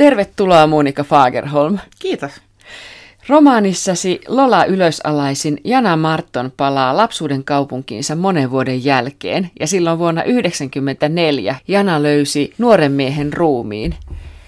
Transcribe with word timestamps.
Tervetuloa 0.00 0.66
Monika 0.66 1.04
Fagerholm. 1.04 1.78
Kiitos. 1.98 2.32
Romaanissasi 3.28 4.20
Lola 4.28 4.64
ylösalaisin 4.64 5.60
Jana 5.64 5.96
Marton 5.96 6.52
palaa 6.56 6.96
lapsuuden 6.96 7.44
kaupunkiinsa 7.44 8.16
monen 8.16 8.50
vuoden 8.50 8.84
jälkeen 8.84 9.50
ja 9.60 9.66
silloin 9.66 9.98
vuonna 9.98 10.22
1994 10.22 11.56
Jana 11.68 12.02
löysi 12.02 12.54
nuoren 12.58 12.92
miehen 12.92 13.32
ruumiin. 13.32 13.94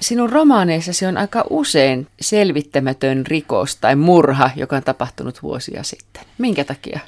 Sinun 0.00 0.30
romaaneissasi 0.30 1.06
on 1.06 1.16
aika 1.16 1.44
usein 1.50 2.06
selvittämätön 2.20 3.26
rikos 3.26 3.76
tai 3.76 3.96
murha, 3.96 4.50
joka 4.56 4.76
on 4.76 4.82
tapahtunut 4.82 5.42
vuosia 5.42 5.82
sitten. 5.82 6.22
Minkä 6.38 6.64
takia? 6.64 7.00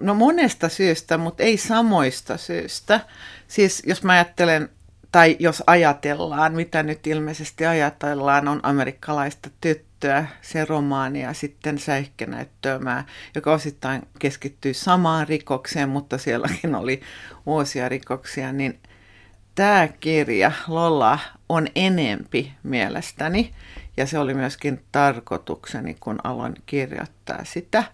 No 0.00 0.14
monesta 0.14 0.68
syystä, 0.68 1.18
mutta 1.18 1.42
ei 1.42 1.56
samoista 1.56 2.36
syystä. 2.36 3.00
Siis 3.48 3.82
jos 3.86 4.02
mä 4.02 4.12
ajattelen, 4.12 4.68
tai 5.12 5.36
jos 5.38 5.62
ajatellaan, 5.66 6.54
mitä 6.54 6.82
nyt 6.82 7.06
ilmeisesti 7.06 7.66
ajatellaan, 7.66 8.48
on 8.48 8.60
amerikkalaista 8.62 9.50
tyttöä, 9.60 10.26
se 10.42 10.64
romaania 10.64 11.32
sitten 11.32 11.78
säihkenäyttömää, 11.78 13.04
joka 13.34 13.52
osittain 13.52 14.02
keskittyy 14.18 14.74
samaan 14.74 15.28
rikokseen, 15.28 15.88
mutta 15.88 16.18
sielläkin 16.18 16.74
oli 16.74 17.00
vuosia 17.46 17.88
rikoksia, 17.88 18.52
niin 18.52 18.78
tämä 19.54 19.88
kirja 20.00 20.52
Lola 20.68 21.18
on 21.48 21.68
enempi 21.74 22.52
mielestäni, 22.62 23.54
ja 23.96 24.06
se 24.06 24.18
oli 24.18 24.34
myöskin 24.34 24.82
tarkoitukseni, 24.92 25.96
kun 26.00 26.18
aloin 26.24 26.54
kirjoittaa 26.66 27.44
sitä. 27.44 27.84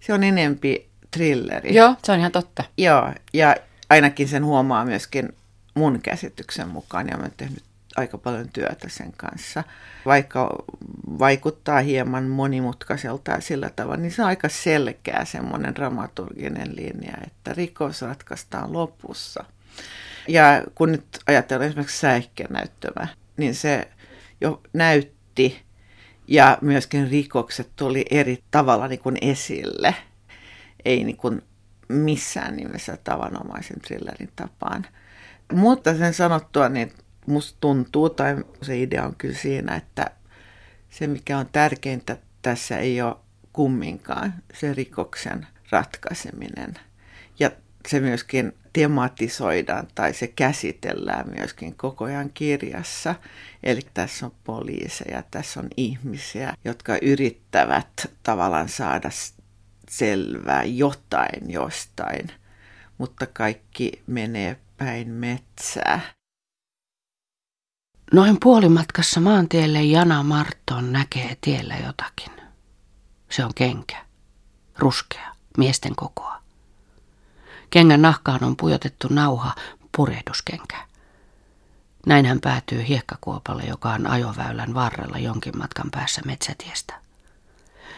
Se 0.00 0.12
on 0.12 0.24
enempi 0.24 0.88
thrilleri. 1.10 1.74
Joo, 1.74 1.94
se 2.04 2.12
on 2.12 2.18
ihan 2.18 2.32
totta. 2.32 2.64
Joo, 2.76 3.12
ja 3.32 3.56
ainakin 3.90 4.28
sen 4.28 4.44
huomaa 4.44 4.84
myöskin 4.84 5.34
mun 5.74 6.00
käsityksen 6.02 6.68
mukaan, 6.68 7.08
ja 7.08 7.16
olen 7.16 7.32
tehnyt 7.36 7.62
aika 7.96 8.18
paljon 8.18 8.48
työtä 8.48 8.88
sen 8.88 9.12
kanssa. 9.16 9.64
Vaikka 10.06 10.64
vaikuttaa 11.18 11.80
hieman 11.80 12.24
monimutkaiselta 12.24 13.40
sillä 13.40 13.70
tavalla, 13.70 13.96
niin 14.00 14.12
se 14.12 14.22
on 14.22 14.28
aika 14.28 14.48
selkeä 14.48 15.24
semmoinen 15.24 15.74
dramaturginen 15.74 16.76
linja, 16.76 17.16
että 17.26 17.52
rikos 17.52 18.02
ratkaistaan 18.02 18.72
lopussa. 18.72 19.44
Ja 20.28 20.62
kun 20.74 20.92
nyt 20.92 21.04
ajatellaan 21.26 21.68
esimerkiksi 21.68 22.00
säihkenäyttömä, 22.00 23.06
niin 23.36 23.54
se 23.54 23.88
jo 24.40 24.62
näytti 24.72 25.62
ja 26.28 26.58
myöskin 26.60 27.10
rikokset 27.10 27.70
tuli 27.76 28.04
eri 28.10 28.38
tavalla 28.50 28.88
niin 28.88 29.00
kuin 29.00 29.18
esille. 29.20 29.94
Ei 30.84 31.04
niin 31.04 31.16
kuin 31.16 31.42
missään 31.88 32.56
nimessä 32.56 32.98
tavanomaisen 33.04 33.80
thrillerin 33.80 34.30
tapaan. 34.36 34.86
Mutta 35.52 35.96
sen 35.96 36.14
sanottua, 36.14 36.68
niin 36.68 36.92
musta 37.26 37.56
tuntuu, 37.60 38.10
tai 38.10 38.36
se 38.62 38.78
idea 38.78 39.04
on 39.04 39.14
kyllä 39.18 39.34
siinä, 39.34 39.76
että 39.76 40.10
se 40.90 41.06
mikä 41.06 41.38
on 41.38 41.46
tärkeintä 41.52 42.16
tässä 42.42 42.78
ei 42.78 43.02
ole 43.02 43.16
kumminkaan 43.52 44.34
se 44.54 44.74
rikoksen 44.74 45.46
ratkaiseminen. 45.70 46.74
Ja 47.38 47.50
se 47.88 48.00
myöskin 48.00 48.52
tematisoidaan 48.72 49.86
tai 49.94 50.14
se 50.14 50.26
käsitellään 50.26 51.30
myöskin 51.38 51.74
koko 51.76 52.04
ajan 52.04 52.30
kirjassa. 52.34 53.14
Eli 53.62 53.80
tässä 53.94 54.26
on 54.26 54.32
poliiseja, 54.44 55.22
tässä 55.30 55.60
on 55.60 55.68
ihmisiä, 55.76 56.54
jotka 56.64 56.96
yrittävät 57.02 58.10
tavallaan 58.22 58.68
saada 58.68 59.10
selvää 59.88 60.64
jotain 60.64 61.50
jostain, 61.50 62.30
mutta 62.98 63.26
kaikki 63.26 64.02
menee 64.06 64.56
päin 64.84 65.08
metsää. 65.08 66.00
Noin 68.12 68.36
puolimatkassa 68.40 69.20
maantielle 69.20 69.82
Jana 69.82 70.22
Marton 70.22 70.92
näkee 70.92 71.36
tiellä 71.40 71.76
jotakin. 71.76 72.32
Se 73.30 73.44
on 73.44 73.54
kenkä, 73.54 74.06
ruskea, 74.78 75.34
miesten 75.58 75.96
kokoa. 75.96 76.42
Kengän 77.70 78.02
nahkaan 78.02 78.44
on 78.44 78.56
pujotettu 78.56 79.08
nauha, 79.10 79.54
purehduskenkä. 79.96 80.86
Näin 82.06 82.26
hän 82.26 82.40
päätyy 82.40 82.88
hiekkakuopalle, 82.88 83.62
joka 83.62 83.90
on 83.90 84.06
ajoväylän 84.06 84.74
varrella 84.74 85.18
jonkin 85.18 85.58
matkan 85.58 85.90
päässä 85.90 86.22
metsätiestä. 86.24 86.94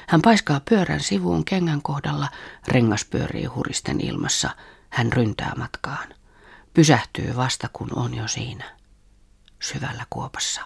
Hän 0.08 0.22
paiskaa 0.22 0.60
pyörän 0.60 1.00
sivuun 1.00 1.44
kengän 1.44 1.82
kohdalla, 1.82 2.28
rengas 2.68 3.04
pyörii 3.04 3.44
huristen 3.44 4.00
ilmassa, 4.00 4.50
hän 4.90 5.12
ryntää 5.12 5.52
matkaan. 5.56 6.16
Pysähtyy 6.76 7.36
vasta 7.36 7.68
kun 7.72 7.88
on 7.98 8.14
jo 8.14 8.28
siinä. 8.28 8.76
Syvällä 9.62 10.06
kuopassa. 10.10 10.60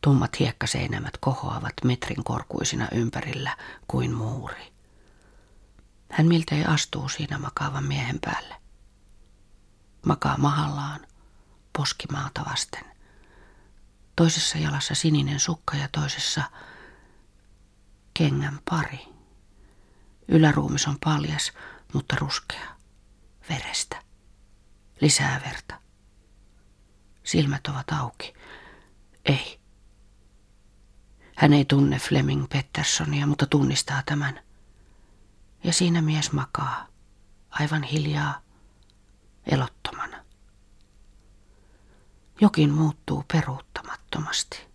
Tummat 0.00 0.38
hiekkaseinämät 0.38 1.16
kohoavat 1.20 1.72
metrin 1.84 2.24
korkuisina 2.24 2.88
ympärillä 2.92 3.56
kuin 3.88 4.14
muuri. 4.14 4.72
Hän 6.10 6.26
miltei 6.26 6.64
astuu 6.64 7.08
siinä 7.08 7.38
makaavan 7.38 7.84
miehen 7.84 8.18
päälle. 8.20 8.54
Makaa 10.06 10.36
mahallaan, 10.38 11.06
poskimaata 11.78 12.44
vasten. 12.50 12.84
Toisessa 14.16 14.58
jalassa 14.58 14.94
sininen 14.94 15.40
sukka 15.40 15.76
ja 15.76 15.88
toisessa 15.92 16.42
kengän 18.14 18.58
pari. 18.70 19.08
Yläruumis 20.28 20.86
on 20.88 20.96
paljas, 21.04 21.52
mutta 21.92 22.16
ruskea. 22.16 22.76
Verestä. 23.48 24.07
Lisää 25.00 25.40
verta. 25.44 25.80
Silmät 27.24 27.66
ovat 27.66 27.92
auki. 27.92 28.34
Ei. 29.24 29.60
Hän 31.36 31.52
ei 31.52 31.64
tunne 31.64 31.98
Fleming 31.98 32.48
Petterssonia, 32.48 33.26
mutta 33.26 33.46
tunnistaa 33.46 34.02
tämän. 34.06 34.40
Ja 35.64 35.72
siinä 35.72 36.02
mies 36.02 36.32
makaa, 36.32 36.86
aivan 37.50 37.82
hiljaa, 37.82 38.40
elottomana. 39.46 40.24
Jokin 42.40 42.70
muuttuu 42.70 43.24
peruuttamattomasti. 43.32 44.68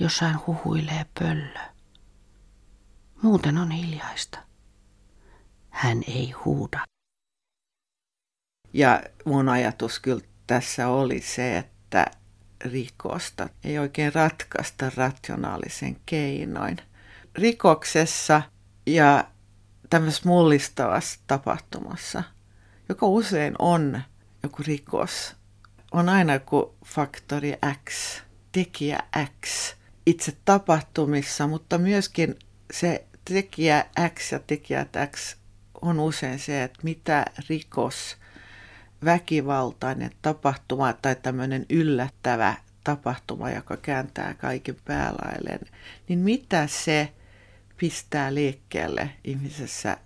Jossain 0.00 0.46
huhuilee 0.46 1.06
pöllö. 1.18 1.60
Muuten 3.22 3.58
on 3.58 3.70
hiljaista. 3.70 4.38
Hän 5.70 6.02
ei 6.06 6.30
huuda. 6.30 6.84
Ja 8.72 9.02
mun 9.24 9.48
ajatus 9.48 9.98
kyllä 9.98 10.24
tässä 10.46 10.88
oli 10.88 11.20
se, 11.20 11.58
että 11.58 12.06
rikosta 12.60 13.48
ei 13.64 13.78
oikein 13.78 14.14
ratkaista 14.14 14.90
rationaalisen 14.96 15.96
keinoin. 16.06 16.76
Rikoksessa 17.34 18.42
ja 18.86 19.24
tämmöisessä 19.90 20.28
mullistavassa 20.28 21.20
tapahtumassa, 21.26 22.22
joka 22.88 23.06
usein 23.06 23.54
on 23.58 24.02
joku 24.42 24.62
rikos, 24.66 25.36
on 25.92 26.08
aina 26.08 26.32
joku 26.32 26.74
faktori 26.84 27.54
X, 27.88 28.20
tekijä 28.52 28.98
X 29.44 29.74
itse 30.06 30.36
tapahtumissa, 30.44 31.46
mutta 31.46 31.78
myöskin 31.78 32.38
se 32.72 33.06
tekijä 33.24 33.84
X 34.14 34.32
ja 34.32 34.38
tekijät 34.38 34.88
X 35.16 35.36
on 35.82 36.00
usein 36.00 36.38
se, 36.38 36.62
että 36.62 36.80
mitä 36.82 37.24
rikos, 37.48 38.16
väkivaltainen 39.04 40.10
tapahtuma 40.22 40.92
tai 40.92 41.16
tämmöinen 41.16 41.66
yllättävä 41.70 42.54
tapahtuma, 42.84 43.50
joka 43.50 43.76
kääntää 43.76 44.34
kaiken 44.34 44.76
päälailleen, 44.84 45.60
niin 46.08 46.18
mitä 46.18 46.66
se 46.66 47.12
pistää 47.76 48.34
liikkeelle 48.34 49.10
ihmisessä, 49.24 49.96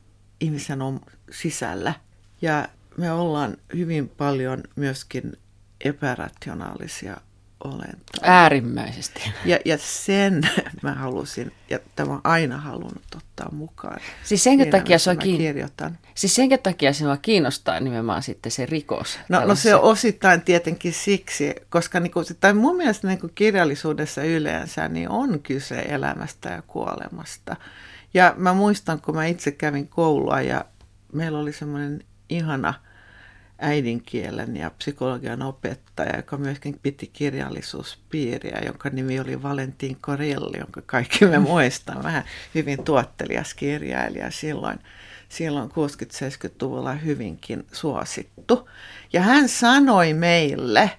ihmisen 0.41 0.83
on 0.83 1.01
sisällä. 1.31 1.95
Ja 2.43 2.69
me 2.97 3.13
ollaan 3.13 3.57
hyvin 3.77 4.09
paljon 4.09 4.63
myöskin 4.77 5.33
epärationaalisia 5.85 7.17
olentoja. 7.65 8.23
Äärimmäisesti. 8.23 9.33
Ja, 9.45 9.59
ja 9.65 9.79
sen 9.79 10.49
mä 10.83 10.95
halusin, 10.95 11.53
ja 11.71 11.79
tämä 11.97 12.21
aina 12.25 12.59
halunnut 12.59 13.15
ottaa 13.17 13.49
mukaan. 13.53 14.01
Siis 14.25 14.45
sen 14.45 14.71
takia 14.71 14.99
se 14.99 15.11
on 15.11 15.19
kiin... 15.19 15.39
kirjoitan. 15.39 15.99
Siis 16.15 16.35
sen 16.35 16.49
takia 16.63 16.93
sinua 16.93 17.17
kiinnostaa 17.17 17.81
nimenomaan 17.81 18.23
sitten 18.23 18.53
se 18.53 18.67
rikos. 18.67 19.19
No, 19.29 19.47
no 19.47 19.55
se 19.55 19.75
on 19.75 19.83
osittain 19.83 20.43
tietenkin 20.43 20.93
siksi, 20.93 21.55
koska 21.69 22.01
niin 22.01 22.13
kuin, 22.13 22.27
tai 22.41 22.55
mun 22.55 22.77
mielestä 22.77 23.07
niin 23.07 23.21
kuin 23.21 23.33
kirjallisuudessa 23.35 24.23
yleensä 24.23 24.89
niin 24.89 25.09
on 25.09 25.41
kyse 25.41 25.79
elämästä 25.79 26.49
ja 26.51 26.63
kuolemasta. 26.63 27.57
Ja 28.15 28.35
mä 28.37 28.53
muistan, 28.53 29.01
kun 29.01 29.15
mä 29.15 29.27
itse 29.27 29.51
kävin 29.51 29.89
koulua 29.89 30.41
ja 30.41 30.65
meillä 31.13 31.39
oli 31.39 31.53
semmoinen 31.53 32.05
ihana– 32.29 32.75
äidinkielen 33.59 34.57
ja 34.57 34.71
psykologian 34.71 35.43
opettaja, 35.43 36.17
joka 36.17 36.37
myöskin 36.37 36.79
piti 36.83 37.07
kirjallisuuspiiriä, 37.07 38.63
jonka 38.67 38.91
nimi 38.91 39.21
oli 39.21 39.43
Valentin 39.43 39.97
Corelli, 39.97 40.59
jonka 40.59 40.83
kaikki 40.87 41.27
me 41.27 41.39
muistamme. 41.39 42.03
Vähän 42.03 42.25
hyvin 42.55 42.85
tuottelias 42.85 43.55
kirjailija 43.55 44.31
silloin, 44.31 44.79
silloin 45.29 45.71
60-70-luvulla 45.71 46.93
hyvinkin 46.93 47.67
suosittu. 47.73 48.69
Ja 49.13 49.21
hän 49.21 49.49
sanoi 49.49 50.15
meille, 50.15 50.91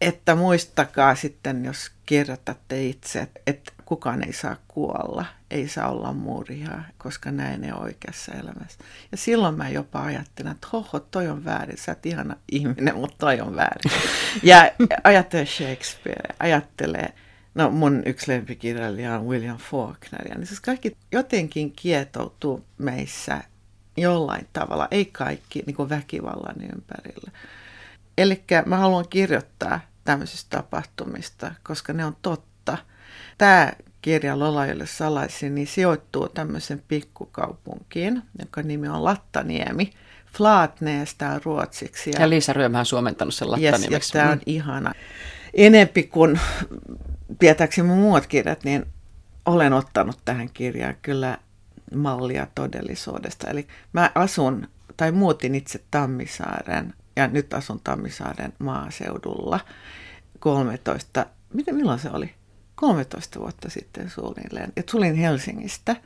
että 0.00 0.34
muistakaa 0.34 1.14
sitten, 1.14 1.64
jos 1.64 1.90
kirjoitatte 2.06 2.84
itse, 2.84 3.28
että 3.46 3.72
kukaan 3.90 4.24
ei 4.24 4.32
saa 4.32 4.56
kuolla, 4.68 5.24
ei 5.50 5.68
saa 5.68 5.90
olla 5.90 6.12
murjaa, 6.12 6.84
koska 6.98 7.30
näin 7.30 7.64
ei 7.64 7.72
ole 7.72 7.80
oikeassa 7.80 8.32
elämässä. 8.32 8.78
Ja 9.12 9.16
silloin 9.16 9.54
mä 9.54 9.68
jopa 9.68 10.02
ajattelin, 10.02 10.52
että 10.52 10.68
hoho, 10.72 11.00
toi 11.00 11.28
on 11.28 11.44
väärin, 11.44 11.78
sä 11.78 11.92
oot 11.92 12.06
ihana 12.06 12.36
ihminen, 12.52 12.96
mutta 12.96 13.16
toi 13.18 13.40
on 13.40 13.56
väärin. 13.56 13.92
Ja 14.42 14.70
ajattelee 15.04 15.46
Shakespeare, 15.46 16.34
ajattelee, 16.38 17.12
no 17.54 17.70
mun 17.70 18.02
yksi 18.06 18.30
lempikirjailija 18.30 19.18
on 19.18 19.26
William 19.26 19.58
Faulkner, 19.58 20.28
ja 20.28 20.34
niin 20.34 20.46
siis 20.46 20.60
kaikki 20.60 20.96
jotenkin 21.12 21.72
kietoutuu 21.72 22.64
meissä 22.78 23.42
jollain 23.96 24.46
tavalla, 24.52 24.88
ei 24.90 25.04
kaikki 25.04 25.62
niin 25.66 25.76
kuin 25.76 25.88
väkivallan 25.88 26.62
ympärillä. 26.74 27.30
Eli 28.18 28.44
mä 28.66 28.76
haluan 28.76 29.08
kirjoittaa 29.08 29.80
tämmöisistä 30.04 30.56
tapahtumista, 30.56 31.54
koska 31.62 31.92
ne 31.92 32.04
on 32.04 32.16
totta. 32.22 32.49
Tämä 33.40 33.72
kirja 34.02 34.38
Lolajolle 34.38 34.86
salaisin, 34.86 35.54
niin 35.54 35.66
sijoittuu 35.66 36.28
tämmöisen 36.28 36.82
pikkukaupunkiin, 36.88 38.22
joka 38.38 38.62
nimi 38.62 38.88
on 38.88 39.04
Lattaniemi. 39.04 39.92
Flatneesta 40.32 41.28
on 41.28 41.40
ruotsiksi. 41.44 42.10
Ja, 42.10 42.20
ja 42.20 42.28
Liisa 42.28 42.52
Ryömä 42.52 42.78
on 42.78 42.86
suomentanut 42.86 43.34
sen 43.34 43.50
Lattaniemeksi. 43.50 43.94
Yes, 43.94 44.14
ja 44.14 44.20
tämä 44.20 44.32
on 44.32 44.38
mm. 44.38 44.42
ihana. 44.46 44.92
Enempi 45.54 46.02
kuin 46.02 46.40
tietääkseni 47.38 47.88
mun 47.88 47.98
muut 47.98 48.26
kirjat, 48.26 48.64
niin 48.64 48.86
olen 49.46 49.72
ottanut 49.72 50.18
tähän 50.24 50.50
kirjaan 50.54 50.96
kyllä 51.02 51.38
mallia 51.94 52.46
todellisuudesta. 52.54 53.50
Eli 53.50 53.66
mä 53.92 54.10
asun 54.14 54.68
tai 54.96 55.12
muutin 55.12 55.54
itse 55.54 55.80
Tammisaaren 55.90 56.94
ja 57.16 57.28
nyt 57.28 57.54
asun 57.54 57.80
Tammisaaren 57.84 58.52
maaseudulla 58.58 59.60
13, 60.38 61.26
miten 61.54 61.74
milloin 61.74 61.98
se 61.98 62.10
oli? 62.10 62.39
13 62.80 63.40
vuotta 63.40 63.70
sitten 63.70 64.10
suunnilleen. 64.10 64.72
Ja 64.76 64.82
tulin 64.82 65.14
Helsingistä, 65.14 65.96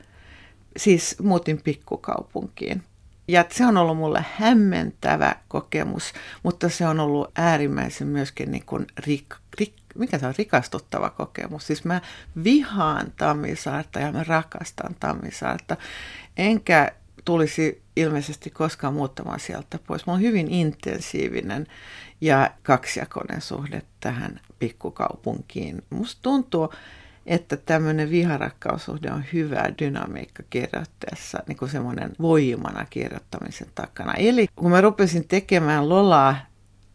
siis 0.77 1.15
muutin 1.21 1.61
pikkukaupunkiin. 1.61 2.83
Ja 3.27 3.45
se 3.51 3.65
on 3.65 3.77
ollut 3.77 3.97
mulle 3.97 4.25
hämmentävä 4.35 5.35
kokemus, 5.47 6.13
mutta 6.43 6.69
se 6.69 6.87
on 6.87 6.99
ollut 6.99 7.31
äärimmäisen 7.35 8.07
myöskin 8.07 8.51
niin 8.51 8.65
kuin 8.65 8.87
rik, 8.97 9.35
rik, 9.59 9.73
mikä 9.95 10.19
se 10.19 10.27
on, 10.27 10.33
rikastuttava 10.37 11.09
kokemus. 11.09 11.67
Siis 11.67 11.85
mä 11.85 12.01
vihaan 12.43 13.13
Tammisaarta 13.17 13.99
ja 13.99 14.11
mä 14.11 14.23
rakastan 14.23 14.95
Tammisaarta. 14.99 15.77
Enkä 16.37 16.91
tulisi 17.25 17.81
ilmeisesti 17.95 18.49
koskaan 18.49 18.93
muuttamaan 18.93 19.39
sieltä 19.39 19.79
pois. 19.87 20.05
Mulla 20.05 20.17
on 20.17 20.23
hyvin 20.23 20.47
intensiivinen 20.51 21.67
ja 22.21 22.51
kaksijakoinen 22.63 23.41
suhde 23.41 23.81
tähän 23.99 24.39
pikkukaupunkiin. 24.59 25.81
Musta 25.89 26.21
tuntuu, 26.21 26.73
että 27.25 27.57
tämmöinen 27.57 28.09
viharakkaussuhde 28.09 29.11
on 29.11 29.23
hyvä 29.33 29.63
dynamiikka 29.81 30.43
kirjoitteessa, 30.49 31.43
niin 31.47 31.57
kuin 31.57 31.71
semmoinen 31.71 32.11
voimana 32.21 32.85
kirjoittamisen 32.89 33.67
takana. 33.75 34.13
Eli 34.13 34.47
kun 34.55 34.71
mä 34.71 34.81
rupesin 34.81 35.27
tekemään 35.27 35.89
Lolaa, 35.89 36.37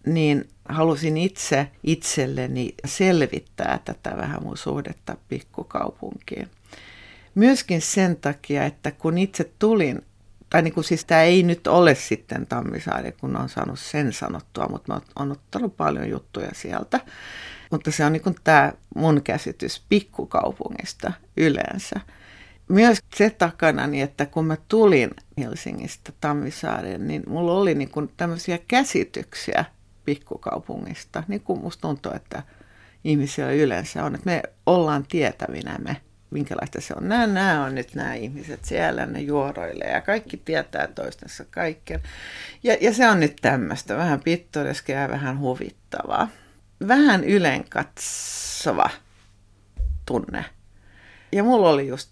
niin 0.07 0.49
halusin 0.69 1.17
itse 1.17 1.71
itselleni 1.83 2.75
selvittää 2.85 3.81
tätä 3.85 4.17
vähän 4.17 4.43
mun 4.43 4.57
suhdetta 4.57 5.17
pikkukaupunkiin. 5.29 6.49
Myöskin 7.35 7.81
sen 7.81 8.17
takia, 8.17 8.65
että 8.65 8.91
kun 8.91 9.19
itse 9.19 9.51
tulin 9.59 10.03
tai 10.51 10.63
niin 10.63 10.75
kuin 10.75 10.85
siis 10.85 11.05
tämä 11.05 11.23
ei 11.23 11.43
nyt 11.43 11.67
ole 11.67 11.95
sitten 11.95 12.47
Tammisaari, 12.47 13.13
kun 13.13 13.37
on 13.37 13.49
saanut 13.49 13.79
sen 13.79 14.13
sanottua, 14.13 14.69
mutta 14.69 14.93
mä 14.93 15.01
oon 15.19 15.33
ottanut 15.33 15.77
paljon 15.77 16.11
juttuja 16.11 16.51
sieltä. 16.53 17.01
Mutta 17.71 17.91
se 17.91 18.05
on 18.05 18.13
niin 18.13 18.23
kuin 18.23 18.37
tämä 18.45 18.73
mun 18.97 19.23
käsitys 19.23 19.85
pikkukaupungista 19.89 21.13
yleensä. 21.37 22.01
Myös 22.69 22.99
se 23.17 23.31
takana, 23.31 23.87
niin 23.87 24.05
että 24.05 24.27
kun 24.27 24.47
mä 24.47 24.57
tulin 24.69 25.11
Helsingistä 25.39 26.13
Tammisaareen, 26.21 27.09
niin 27.09 27.23
mulla 27.27 27.53
oli 27.53 27.75
niin 27.75 27.91
kuin 27.91 28.13
tämmöisiä 28.17 28.59
käsityksiä 28.69 29.65
pikkukaupungista. 30.05 31.23
Niin 31.29 31.41
kuin 31.41 31.61
musta 31.61 31.81
tuntuu, 31.81 32.13
että 32.15 32.43
ihmisillä 33.05 33.53
yleensä 33.53 34.05
on, 34.05 34.15
että 34.15 34.31
me 34.31 34.43
ollaan 34.67 35.07
tietävinä 35.09 35.79
me 35.79 35.97
minkälaista 36.31 36.81
se 36.81 36.95
on. 36.97 37.09
Nämä, 37.09 37.27
nämä 37.27 37.65
on 37.65 37.75
nyt 37.75 37.95
nämä 37.95 38.15
ihmiset 38.15 38.65
siellä, 38.65 39.07
ne 39.07 39.21
juoroilee 39.21 39.93
ja 39.93 40.01
kaikki 40.01 40.37
tietää 40.37 40.87
toistensa 40.87 41.45
kaiken. 41.51 42.03
Ja, 42.63 42.77
ja 42.81 42.95
se 42.95 43.09
on 43.09 43.21
nyt 43.21 43.37
tämmöistä, 43.43 43.97
vähän 43.97 44.21
pittoreskea 44.21 45.01
ja 45.01 45.09
vähän 45.09 45.39
huvittavaa. 45.39 46.29
Vähän 46.89 47.25
ylenkatsova 47.25 48.91
tunne. 50.07 50.45
Ja 51.33 51.45
mulla 51.45 51.71
oli 51.71 51.89
just 51.89 52.11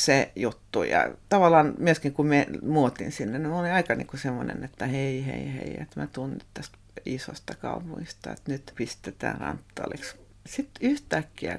se 0.00 0.32
juttu 0.36 0.82
ja 0.82 1.14
tavallaan 1.28 1.74
myöskin 1.78 2.12
kun 2.12 2.26
me 2.26 2.46
muotin 2.62 3.12
sinne, 3.12 3.38
niin 3.38 3.52
oli 3.52 3.70
aika 3.70 3.94
niin 3.94 4.06
kuin 4.06 4.20
semmoinen, 4.20 4.64
että 4.64 4.86
hei 4.86 5.26
hei 5.26 5.54
hei, 5.54 5.76
että 5.80 6.00
mä 6.00 6.06
tunnen 6.06 6.40
tästä 6.54 6.78
isosta 7.06 7.54
kaupungista, 7.54 8.32
että 8.32 8.52
nyt 8.52 8.72
pistetään 8.74 9.40
ranttaliksi. 9.40 10.16
Sitten 10.46 10.90
yhtäkkiä, 10.90 11.58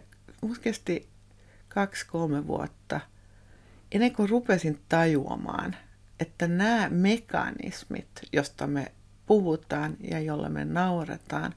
kesti 0.61 1.10
kaksi-kolme 1.73 2.47
vuotta, 2.47 2.99
ennen 3.91 4.13
kuin 4.13 4.29
rupesin 4.29 4.79
tajuamaan, 4.89 5.75
että 6.19 6.47
nämä 6.47 6.89
mekanismit, 6.89 8.07
josta 8.33 8.67
me 8.67 8.91
puhutaan 9.25 9.97
ja 10.11 10.19
jolla 10.19 10.49
me 10.49 10.65
nauretaan, 10.65 11.53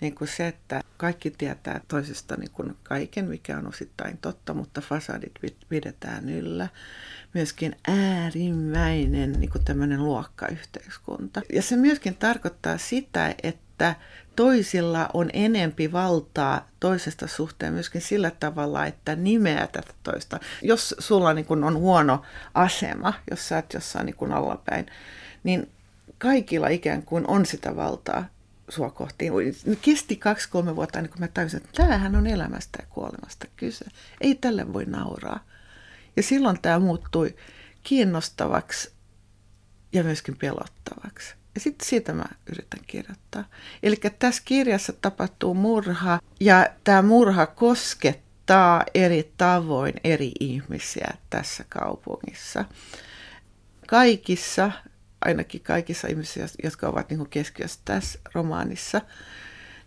niin 0.00 0.14
kuin 0.14 0.28
se, 0.28 0.48
että 0.48 0.80
kaikki 0.96 1.30
tietää 1.30 1.80
toisesta 1.88 2.36
niin 2.36 2.50
kuin 2.50 2.76
kaiken, 2.82 3.24
mikä 3.24 3.58
on 3.58 3.66
osittain 3.66 4.18
totta, 4.18 4.54
mutta 4.54 4.80
fasadit 4.80 5.32
pidetään 5.68 6.28
yllä. 6.28 6.68
Myöskin 7.34 7.76
äärimmäinen 7.88 9.32
niin 9.32 9.50
kuin 9.50 9.64
tämmöinen 9.64 10.04
luokkayhteiskunta. 10.04 11.42
Ja 11.52 11.62
se 11.62 11.76
myöskin 11.76 12.14
tarkoittaa 12.16 12.78
sitä, 12.78 13.34
että 13.42 13.73
toisilla 14.36 15.08
on 15.14 15.30
enempi 15.32 15.92
valtaa 15.92 16.68
toisesta 16.80 17.26
suhteen 17.26 17.72
myöskin 17.72 18.00
sillä 18.00 18.30
tavalla, 18.30 18.86
että 18.86 19.16
nimeä 19.16 19.66
tätä 19.66 19.92
toista. 20.02 20.40
Jos 20.62 20.94
sulla 20.98 21.34
niin 21.34 21.46
kun 21.46 21.64
on 21.64 21.76
huono 21.76 22.22
asema, 22.54 23.12
jos 23.30 23.48
sä 23.48 23.56
oot 23.56 23.72
jossain 23.72 24.06
niin 24.06 24.32
allapäin, 24.32 24.86
niin 25.44 25.70
kaikilla 26.18 26.68
ikään 26.68 27.02
kuin 27.02 27.26
on 27.26 27.46
sitä 27.46 27.76
valtaa 27.76 28.26
sua 28.68 28.90
kohti. 28.90 29.30
Kesti 29.82 30.16
kaksi-kolme 30.16 30.76
vuotta 30.76 30.98
ennen 30.98 31.10
kuin 31.10 31.20
mä 31.20 31.28
tajusin, 31.28 31.56
että 31.56 31.82
tämähän 31.82 32.16
on 32.16 32.26
elämästä 32.26 32.78
ja 32.82 32.86
kuolemasta 32.90 33.46
kyse. 33.56 33.84
Ei 34.20 34.34
tälle 34.34 34.72
voi 34.72 34.84
nauraa. 34.84 35.44
Ja 36.16 36.22
silloin 36.22 36.60
tämä 36.62 36.78
muuttui 36.78 37.36
kiinnostavaksi 37.82 38.92
ja 39.92 40.04
myöskin 40.04 40.36
pelottavaksi. 40.36 41.34
Ja 41.54 41.60
sitten 41.60 41.88
siitä 41.88 42.12
mä 42.12 42.24
yritän 42.46 42.80
kirjoittaa. 42.86 43.44
Eli 43.82 43.96
tässä 44.18 44.42
kirjassa 44.44 44.92
tapahtuu 44.92 45.54
murha 45.54 46.20
ja 46.40 46.66
tämä 46.84 47.02
murha 47.02 47.46
koskettaa 47.46 48.84
eri 48.94 49.32
tavoin 49.36 49.94
eri 50.04 50.32
ihmisiä 50.40 51.14
tässä 51.30 51.64
kaupungissa. 51.68 52.64
Kaikissa, 53.86 54.72
ainakin 55.24 55.60
kaikissa 55.60 56.08
ihmisissä, 56.08 56.48
jotka 56.62 56.88
ovat 56.88 57.10
niin 57.10 57.28
keskiössä 57.28 57.80
tässä 57.84 58.18
romaanissa, 58.34 59.00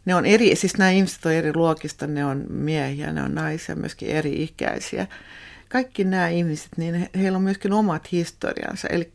ne 0.05 0.15
on 0.15 0.25
eri, 0.25 0.55
siis 0.55 0.77
nämä 0.77 0.91
ihmiset 0.91 1.25
on 1.25 1.31
eri 1.31 1.55
luokista, 1.55 2.07
ne 2.07 2.25
on 2.25 2.45
miehiä, 2.49 3.13
ne 3.13 3.23
on 3.23 3.35
naisia, 3.35 3.75
myöskin 3.75 4.09
eri 4.09 4.43
ikäisiä. 4.43 5.07
Kaikki 5.69 6.03
nämä 6.03 6.27
ihmiset, 6.27 6.69
niin 6.77 7.09
heillä 7.15 7.35
on 7.35 7.41
myöskin 7.41 7.73
omat 7.73 8.11
historiansa. 8.11 8.87
Eli 8.87 9.11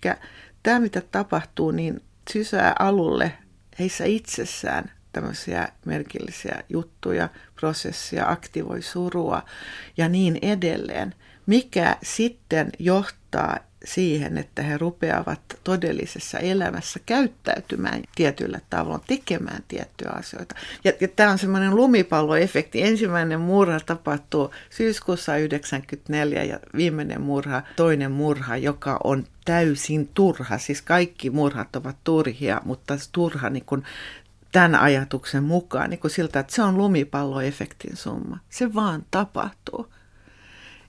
tämä, 0.62 0.80
mitä 0.80 1.00
tapahtuu, 1.00 1.70
niin 1.70 2.00
sysää 2.30 2.74
alulle 2.78 3.32
heissä 3.78 4.04
itsessään 4.04 4.92
tämmöisiä 5.12 5.68
merkillisiä 5.86 6.62
juttuja, 6.68 7.28
prosessia, 7.60 8.28
aktivoi 8.28 8.82
surua 8.82 9.42
ja 9.96 10.08
niin 10.08 10.38
edelleen, 10.42 11.14
mikä 11.46 11.96
sitten 12.02 12.70
johtaa 12.78 13.21
siihen, 13.84 14.38
että 14.38 14.62
he 14.62 14.78
rupeavat 14.78 15.40
todellisessa 15.64 16.38
elämässä 16.38 17.00
käyttäytymään 17.06 18.02
tietyllä 18.14 18.60
tavalla, 18.70 19.00
tekemään 19.06 19.62
tiettyjä 19.68 20.10
asioita. 20.10 20.54
Ja, 20.84 20.92
ja 21.00 21.08
tämä 21.08 21.30
on 21.30 21.38
semmoinen 21.38 21.76
lumipalloefekti. 21.76 22.82
Ensimmäinen 22.82 23.40
murha 23.40 23.80
tapahtuu 23.80 24.50
syyskuussa 24.70 25.32
1994 25.32 26.44
ja 26.44 26.58
viimeinen 26.76 27.20
murha, 27.20 27.62
toinen 27.76 28.12
murha, 28.12 28.56
joka 28.56 29.00
on 29.04 29.24
täysin 29.44 30.10
turha. 30.14 30.58
Siis 30.58 30.82
kaikki 30.82 31.30
murhat 31.30 31.76
ovat 31.76 31.96
turhia, 32.04 32.60
mutta 32.64 32.94
turha 33.12 33.50
niin 33.50 33.64
kuin 33.64 33.84
tämän 34.52 34.74
ajatuksen 34.74 35.44
mukaan 35.44 35.90
niin 35.90 36.00
kuin 36.00 36.10
siltä, 36.10 36.40
että 36.40 36.54
se 36.54 36.62
on 36.62 36.78
lumipalloefektin 36.78 37.96
summa. 37.96 38.38
Se 38.50 38.74
vaan 38.74 39.04
tapahtuu. 39.10 39.91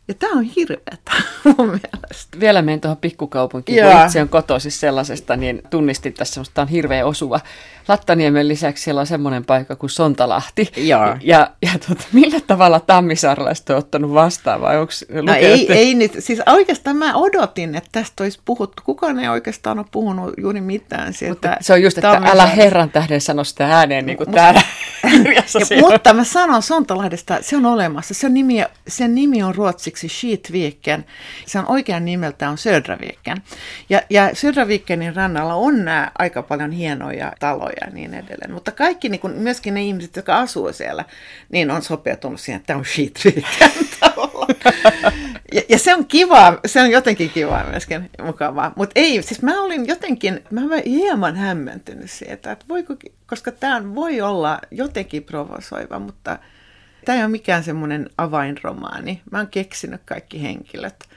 Ja 0.08 0.14
tämä 0.14 0.34
on 0.34 0.44
hirveätä 0.44 1.12
mun 1.58 1.68
mielestä. 1.68 2.40
Vielä 2.40 2.62
menen 2.62 2.82
tuohon 2.82 2.98
pikkukaupunkiin, 2.98 3.86
kun 3.86 4.06
itse 4.06 4.22
on 4.22 4.30
kotoisin 4.30 4.72
sellaisesta, 4.72 5.36
niin 5.36 5.62
tunnistin 5.70 6.14
tässä, 6.14 6.42
että 6.42 6.62
on 6.62 6.68
hirveä 6.68 7.06
osuva. 7.06 7.40
Lattaniemen 7.88 8.48
lisäksi 8.48 8.84
siellä 8.84 9.02
on 9.02 9.08
semmoinen 9.08 9.46
paikka 9.46 9.76
kuin 9.76 9.90
Sontalahti. 9.90 10.72
Joo. 10.78 11.18
Ja, 11.22 11.52
ja 11.62 11.72
tuota, 11.88 12.04
millä 12.14 12.40
tavalla 12.48 12.80
tammisaaralaiset 12.80 13.70
on 13.70 13.78
ottanut 13.78 14.14
vastaan 14.14 14.62
vai 14.62 14.78
onko 14.78 14.94
No 15.22 15.34
ei, 15.34 15.74
ei 15.74 15.96
nyt, 15.96 16.12
siis 16.20 16.42
oikeastaan 16.48 16.98
mä 16.98 17.16
odotin, 17.16 17.76
että 17.76 17.90
tästä 17.92 18.24
olisi 18.24 18.40
puhuttu. 18.46 18.84
Kukaan 18.86 19.20
ei 19.20 19.30
oikeastaan 19.30 19.80
ole 19.80 19.88
puhunut 19.92 20.34
juuri 20.38 20.62
mitään. 20.62 21.14
Sieltä 21.14 21.58
se 21.62 21.74
on 21.74 21.82
just, 21.82 21.98
että 21.98 22.12
tammisaar... 22.12 22.36
älä 22.36 22.46
herran 22.46 22.90
tähden 22.90 23.22
sano 23.22 23.44
sitä 23.44 23.68
ääneen 23.68 24.06
niin 24.06 24.18
kuin 24.18 24.30
Mut, 24.30 24.36
täällä 24.36 24.62
ja, 25.36 25.44
Mutta 25.82 26.14
mä 26.14 26.24
sanon 26.24 26.62
Sontalahdesta, 26.62 27.38
se 27.42 27.58
on 27.58 27.66
olemassa. 27.66 28.14
Se 28.14 28.30
nimi, 28.30 28.64
sen 28.88 29.16
nimi 29.16 29.44
on 29.44 29.56
ruotsiksi 29.56 29.93
Skitviken. 29.96 31.06
Se 31.46 31.60
on 31.60 31.66
oikean 31.68 32.06
nimeltä 32.06 32.50
on 32.50 32.58
Södraviken. 32.58 33.38
Ja, 33.90 34.02
ja 34.10 34.30
Södravikenin 34.34 35.16
rannalla 35.16 35.54
on 35.54 35.86
nämä 35.86 36.12
aika 36.18 36.44
paljon 36.44 36.72
hienoja 36.72 37.34
taloja 37.40 37.74
ja 37.82 37.92
niin 37.94 38.14
edelleen. 38.14 38.54
Mutta 38.54 38.72
kaikki, 38.72 39.10
niin 39.10 39.22
kuin, 39.22 39.34
myöskin 39.34 39.74
ne 39.74 39.84
ihmiset, 39.84 40.16
jotka 40.16 40.40
asuu 40.40 40.74
siellä, 40.74 41.06
niin 41.50 41.72
on 41.72 41.82
sopeutunut 41.82 42.40
siihen, 42.40 42.60
että 42.60 42.68
tämä 42.68 42.80
on 42.80 42.86
Skitviken 42.86 43.72
ja, 45.54 45.62
ja, 45.70 45.80
se 45.80 45.96
on 45.96 46.06
kiva, 46.06 46.60
se 46.66 46.82
on 46.82 46.92
jotenkin 46.92 47.30
kiva 47.30 47.64
myöskin 47.70 48.10
mukavaa. 48.24 48.74
Mutta 48.76 48.94
ei, 48.96 49.24
siis 49.24 49.42
mä 49.42 49.62
olin 49.62 49.88
jotenkin, 49.88 50.44
mä 50.52 50.62
olen 50.66 50.84
hieman 50.86 51.36
hämmentynyt 51.36 52.12
siitä, 52.12 52.52
että 52.52 52.66
voiko, 52.70 52.96
koska 53.26 53.52
tämä 53.52 53.96
voi 53.96 54.22
olla 54.22 54.60
jotenkin 54.72 55.24
provosoiva, 55.24 56.00
mutta 56.00 56.40
tämä 57.06 57.18
ei 57.18 57.24
ole 57.24 57.32
mikään 57.32 57.64
semmoinen 57.64 58.10
avainromaani. 58.18 59.22
Mä 59.32 59.38
oon 59.38 59.48
keksinyt 59.48 60.02
kaikki 60.06 60.42
henkilöt 60.42 61.10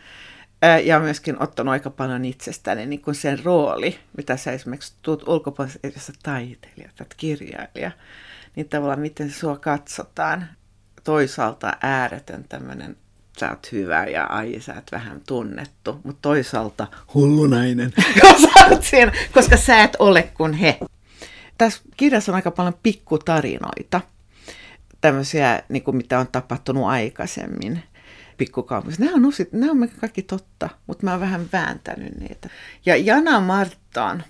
ja 0.85 1.00
myöskin 1.00 1.43
ottanut 1.43 1.73
aika 1.73 1.90
paljon 1.90 2.25
itsestäni 2.25 2.87
niin 2.87 3.00
kuin 3.00 3.14
sen 3.14 3.45
rooli, 3.45 3.99
mitä 4.16 4.37
sä 4.37 4.52
esimerkiksi 4.52 4.93
tuut 5.02 5.28
ulkopuolisesta 5.28 6.12
taiteilija 6.23 6.90
tai 6.97 7.07
kirjailija, 7.16 7.90
niin 8.57 8.69
tavallaan 8.69 9.00
miten 9.00 9.31
sua 9.31 9.57
katsotaan. 9.59 10.47
Toisaalta 11.05 11.73
ääretön 11.83 12.45
tämmöinen, 12.49 12.97
sä 13.38 13.50
oot 13.50 13.73
hyvä 13.73 14.05
ja 14.05 14.25
ai 14.25 14.61
sä 14.61 14.75
oot 14.75 14.93
vähän 14.93 15.21
tunnettu, 15.26 16.00
mutta 16.05 16.23
toisaalta 16.23 16.87
hullunainen, 17.14 17.93
siinä, 18.90 19.12
koska 19.33 19.57
sä 19.57 19.83
et 19.83 19.97
ole 19.99 20.23
kuin 20.23 20.52
he. 20.52 20.78
Tässä 21.59 21.81
kirjassa 21.97 22.33
on 22.33 22.37
aika 22.37 22.50
paljon 22.50 22.75
pikkutarinoita, 22.83 24.00
tämmöisiä, 25.07 25.63
niin 25.69 25.83
kuin 25.83 25.97
mitä 25.97 26.19
on 26.19 26.29
tapahtunut 26.29 26.85
aikaisemmin 26.85 27.83
pikkukaupungissa. 28.37 29.05
Nämä 29.05 29.17
on, 29.17 29.27
usit, 29.27 29.53
nämä 29.53 29.73
on 29.73 29.89
kaikki 30.01 30.23
totta, 30.23 30.69
mutta 30.87 31.05
mä 31.05 31.11
oon 31.11 31.21
vähän 31.21 31.47
vääntänyt 31.53 32.21
niitä. 32.21 32.49
Ja 32.87 32.97
Jana 32.97 33.41
Marttaan, 33.41 34.25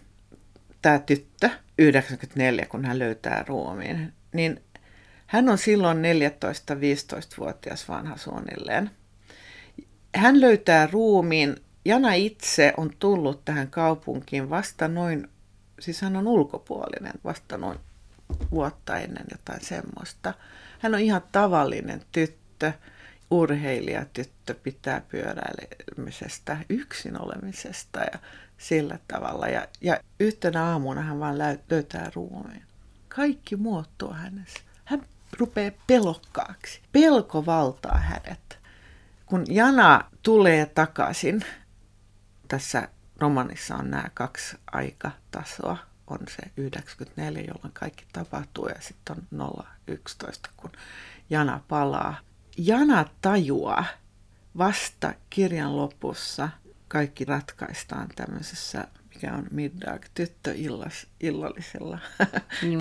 tämä 0.82 0.98
tyttö, 0.98 1.50
94, 1.78 2.66
kun 2.66 2.84
hän 2.84 2.98
löytää 2.98 3.44
ruumiin, 3.48 4.12
niin 4.32 4.60
hän 5.26 5.48
on 5.48 5.58
silloin 5.58 5.98
14-15-vuotias 5.98 7.88
vanha 7.88 8.16
suunnilleen. 8.16 8.90
Hän 10.16 10.40
löytää 10.40 10.88
ruumiin. 10.92 11.56
Jana 11.84 12.12
itse 12.12 12.72
on 12.76 12.90
tullut 12.98 13.44
tähän 13.44 13.70
kaupunkiin 13.70 14.50
vasta 14.50 14.88
noin, 14.88 15.28
siis 15.80 16.00
hän 16.00 16.16
on 16.16 16.28
ulkopuolinen, 16.28 17.12
vasta 17.24 17.58
noin 17.58 17.78
vuotta 18.50 18.96
ennen 18.96 19.24
jotain 19.30 19.64
semmoista. 19.64 20.34
Hän 20.78 20.94
on 20.94 21.00
ihan 21.00 21.22
tavallinen 21.32 22.02
tyttö 22.12 22.72
urheilijatyttö 23.30 24.54
pitää 24.54 25.00
pyöräilemisestä, 25.00 26.58
yksin 26.68 27.22
olemisesta 27.22 28.00
ja 28.00 28.18
sillä 28.58 28.98
tavalla. 29.08 29.48
Ja, 29.48 29.68
ja 29.80 30.00
yhtenä 30.20 30.64
aamuna 30.64 31.02
hän 31.02 31.20
vaan 31.20 31.38
löytää 31.70 32.10
ruumiin. 32.14 32.62
Kaikki 33.08 33.56
muuttuu 33.56 34.12
hänessä. 34.12 34.60
Hän 34.84 35.02
rupeaa 35.38 35.70
pelokkaaksi. 35.86 36.80
Pelko 36.92 37.46
valtaa 37.46 37.98
hänet. 37.98 38.58
Kun 39.26 39.44
Jana 39.48 40.10
tulee 40.22 40.66
takaisin, 40.66 41.44
tässä 42.48 42.88
romanissa 43.18 43.76
on 43.76 43.90
nämä 43.90 44.10
kaksi 44.14 44.56
aikatasoa, 44.72 45.76
on 46.06 46.18
se 46.28 46.42
94, 46.56 47.42
jolloin 47.42 47.72
kaikki 47.72 48.04
tapahtuu, 48.12 48.68
ja 48.68 48.80
sitten 48.80 49.16
on 49.38 49.64
011, 49.86 50.50
kun 50.56 50.72
Jana 51.30 51.60
palaa 51.68 52.16
Jana 52.58 53.04
tajua 53.20 53.84
vasta 54.58 55.14
kirjan 55.30 55.76
lopussa, 55.76 56.48
kaikki 56.88 57.24
ratkaistaan 57.24 58.08
tämmöisessä, 58.16 58.88
mikä 59.14 59.32
on 59.34 59.46
middag, 59.50 60.02
tyttöillallisella, 60.14 61.98
mm. 62.62 62.78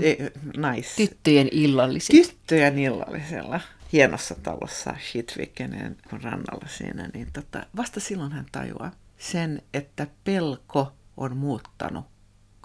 nais. 0.61 0.95
Tyttöjen 0.95 1.49
illallisella. 1.51 2.25
Tyttöjen 2.25 2.79
illallisella 2.79 3.61
hienossa 3.93 4.35
talossa 4.43 4.95
Shitvikenen 5.11 5.97
rannalla 6.23 6.67
siinä, 6.67 7.09
niin 7.13 7.27
tota, 7.33 7.65
vasta 7.75 7.99
silloin 7.99 8.31
hän 8.31 8.45
tajuaa 8.51 8.91
sen, 9.17 9.61
että 9.73 10.07
pelko 10.23 10.93
on 11.17 11.37
muuttanut 11.37 12.05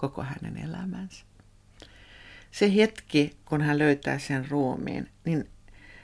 koko 0.01 0.23
hänen 0.23 0.57
elämänsä. 0.57 1.25
Se 2.51 2.75
hetki, 2.75 3.37
kun 3.45 3.61
hän 3.61 3.79
löytää 3.79 4.19
sen 4.19 4.49
ruumiin, 4.49 5.09
niin 5.25 5.49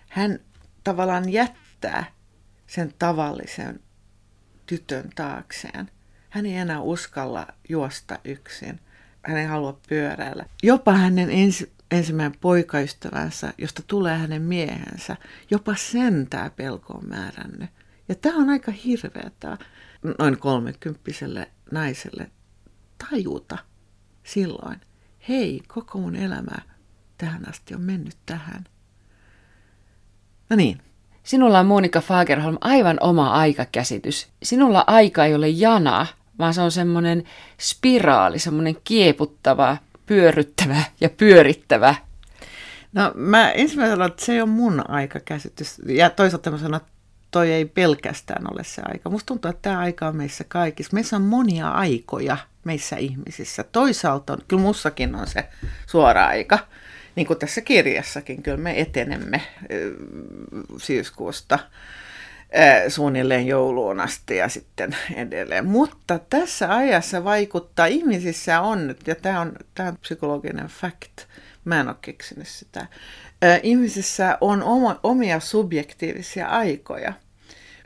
hän 0.09 0.39
tavallaan 0.83 1.29
jättää 1.29 2.05
sen 2.67 2.93
tavallisen 2.99 3.79
tytön 4.65 5.09
taakseen. 5.15 5.91
Hän 6.29 6.45
ei 6.45 6.53
enää 6.55 6.81
uskalla 6.81 7.47
juosta 7.69 8.19
yksin. 8.23 8.79
Hän 9.21 9.37
ei 9.37 9.45
halua 9.45 9.79
pyöräillä. 9.89 10.45
Jopa 10.63 10.93
hänen 10.93 11.29
ensi, 11.29 11.73
ensimmäinen 11.91 12.39
poikaystävänsä, 12.39 13.53
josta 13.57 13.83
tulee 13.87 14.17
hänen 14.17 14.41
miehensä, 14.41 15.17
jopa 15.51 15.75
sen 15.75 16.27
tämä 16.29 16.49
pelko 16.49 16.93
on 16.93 17.09
määrännyt. 17.09 17.69
Ja 18.09 18.15
tämä 18.15 18.37
on 18.37 18.49
aika 18.49 18.71
hirveätä 18.71 19.57
noin 20.19 20.37
kolmekymppiselle 20.37 21.51
naiselle 21.71 22.31
tajuta 23.09 23.57
silloin, 24.27 24.81
hei, 25.29 25.61
koko 25.67 25.97
mun 25.97 26.15
elämä 26.15 26.55
tähän 27.17 27.49
asti 27.49 27.75
on 27.75 27.81
mennyt 27.81 28.17
tähän. 28.25 28.65
No 30.49 30.55
niin. 30.55 30.81
Sinulla 31.23 31.59
on 31.59 31.65
Monika 31.65 32.01
Fagerholm 32.01 32.57
aivan 32.61 32.97
oma 33.01 33.31
aikakäsitys. 33.31 34.27
Sinulla 34.43 34.83
aika 34.87 35.25
ei 35.25 35.35
ole 35.35 35.49
jana, 35.49 36.05
vaan 36.39 36.53
se 36.53 36.61
on 36.61 36.71
semmoinen 36.71 37.23
spiraali, 37.59 38.39
semmoinen 38.39 38.75
kieputtava, 38.83 39.77
pyörryttävä 40.05 40.83
ja 41.01 41.09
pyörittävä. 41.09 41.95
No 42.93 43.11
mä 43.15 43.51
ensimmäisenä 43.51 43.95
sanon, 43.95 44.11
että 44.11 44.25
se 44.25 44.33
ei 44.33 44.41
ole 44.41 44.49
mun 44.49 44.89
aikakäsitys. 44.89 45.81
Ja 45.85 46.09
toisaalta 46.09 46.51
mä 46.51 46.57
sanon, 46.57 46.81
että 46.81 46.91
toi 47.31 47.51
ei 47.51 47.65
pelkästään 47.65 48.53
ole 48.53 48.63
se 48.63 48.81
aika. 48.85 49.09
Musta 49.09 49.25
tuntuu, 49.25 49.49
että 49.49 49.61
tämä 49.61 49.79
aika 49.79 50.07
on 50.07 50.15
meissä 50.15 50.43
kaikissa. 50.47 50.93
Meissä 50.93 51.15
on 51.15 51.21
monia 51.21 51.69
aikoja 51.69 52.37
meissä 52.63 52.95
ihmisissä. 52.95 53.63
Toisaalta 53.63 54.33
on, 54.33 54.39
kyllä 54.47 54.61
mussakin 54.61 55.15
on 55.15 55.27
se 55.27 55.49
suora 55.87 56.27
aika 56.27 56.59
niin 57.15 57.27
kuin 57.27 57.39
tässä 57.39 57.61
kirjassakin, 57.61 58.43
kyllä 58.43 58.57
me 58.57 58.81
etenemme 58.81 59.41
syyskuusta 60.77 61.59
suunnilleen 62.87 63.47
jouluun 63.47 63.99
asti 63.99 64.35
ja 64.35 64.49
sitten 64.49 64.95
edelleen. 65.15 65.65
Mutta 65.65 66.19
tässä 66.29 66.75
ajassa 66.75 67.23
vaikuttaa, 67.23 67.85
ihmisissä 67.85 68.61
on, 68.61 68.95
ja 69.07 69.15
tämä 69.15 69.41
on, 69.41 69.53
tämä 69.75 69.89
on 69.89 69.97
psykologinen 69.97 70.67
fact, 70.67 71.27
mä 71.67 71.79
en 71.79 71.87
ole 71.87 71.95
keksinyt 72.01 72.47
sitä, 72.47 72.87
ihmisissä 73.63 74.37
on 74.41 74.63
omia 75.03 75.39
subjektiivisia 75.39 76.47
aikoja– 76.47 77.13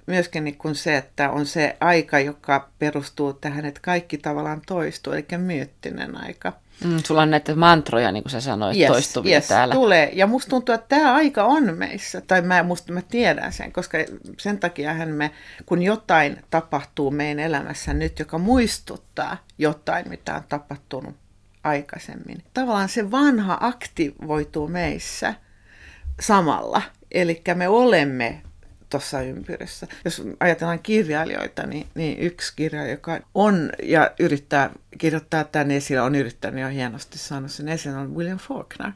myöskin 0.08 0.44
niin 0.44 0.58
kuin 0.58 0.76
se, 0.76 0.98
että 0.98 1.30
on 1.30 1.46
se 1.46 1.78
aika, 1.80 2.20
joka 2.20 2.70
perustuu 2.80 3.34
tähän, 3.34 3.66
että 3.66 3.80
kaikki 3.84 4.18
tavallaan 4.18 4.62
toistuu, 4.68 5.14
eli 5.14 5.26
myyttinen 5.38 6.18
aika. 6.18 6.54
Mm, 6.84 6.98
sulla 7.06 7.22
on 7.22 7.32
näitä 7.32 7.56
mantroja, 7.56 8.12
niin 8.12 8.24
kuin 8.24 8.32
sä 8.32 8.42
sanoit, 8.42 8.78
yes, 8.78 8.88
toistuvia 8.88 9.36
yes, 9.36 9.48
täällä. 9.48 9.74
tulee. 9.74 10.10
Ja 10.14 10.28
musta 10.28 10.50
tuntuu, 10.50 10.76
että 10.76 10.96
tämä 10.96 11.14
aika 11.14 11.44
on 11.44 11.78
meissä, 11.78 12.22
tai 12.22 12.42
mä, 12.42 12.64
musta 12.64 12.94
mä 12.94 13.02
tiedän 13.02 13.54
sen, 13.54 13.72
koska 13.72 13.98
sen 14.38 14.60
takia 14.60 14.94
me, 15.06 15.32
kun 15.66 15.84
jotain 15.84 16.38
tapahtuu 16.50 17.12
meidän 17.12 17.40
elämässä 17.40 17.94
nyt, 17.94 18.20
joka 18.20 18.38
muistuttaa 18.38 19.38
jotain, 19.58 20.10
mitä 20.10 20.36
on 20.36 20.44
tapahtunut 20.50 21.16
aikaisemmin. 21.64 22.44
Tavallaan 22.54 22.90
se 22.90 23.12
vanha 23.12 23.58
aktivoituu 23.62 24.68
meissä 24.68 25.34
samalla. 26.20 26.82
Eli 27.12 27.42
me 27.56 27.68
olemme 27.68 28.42
tuossa 28.90 29.22
ympyrässä. 29.22 29.88
Jos 30.06 30.24
ajatellaan 30.40 30.80
kirjailijoita, 30.80 31.68
niin, 31.68 31.88
niin 31.96 32.20
yksi 32.20 32.54
kirjailija, 32.56 32.94
joka 32.94 33.20
on 33.36 33.70
ja 33.84 34.12
yrittää 34.20 34.70
kirjoittaa 34.98 35.44
tämän 35.44 35.72
esille, 35.72 36.02
on 36.02 36.16
yrittänyt 36.16 36.62
jo 36.62 36.70
hienosti 36.70 37.18
sanoa 37.18 37.48
sen 37.48 37.70
esille, 37.70 37.98
on 37.98 38.16
William 38.16 38.38
Faulkner. 38.38 38.92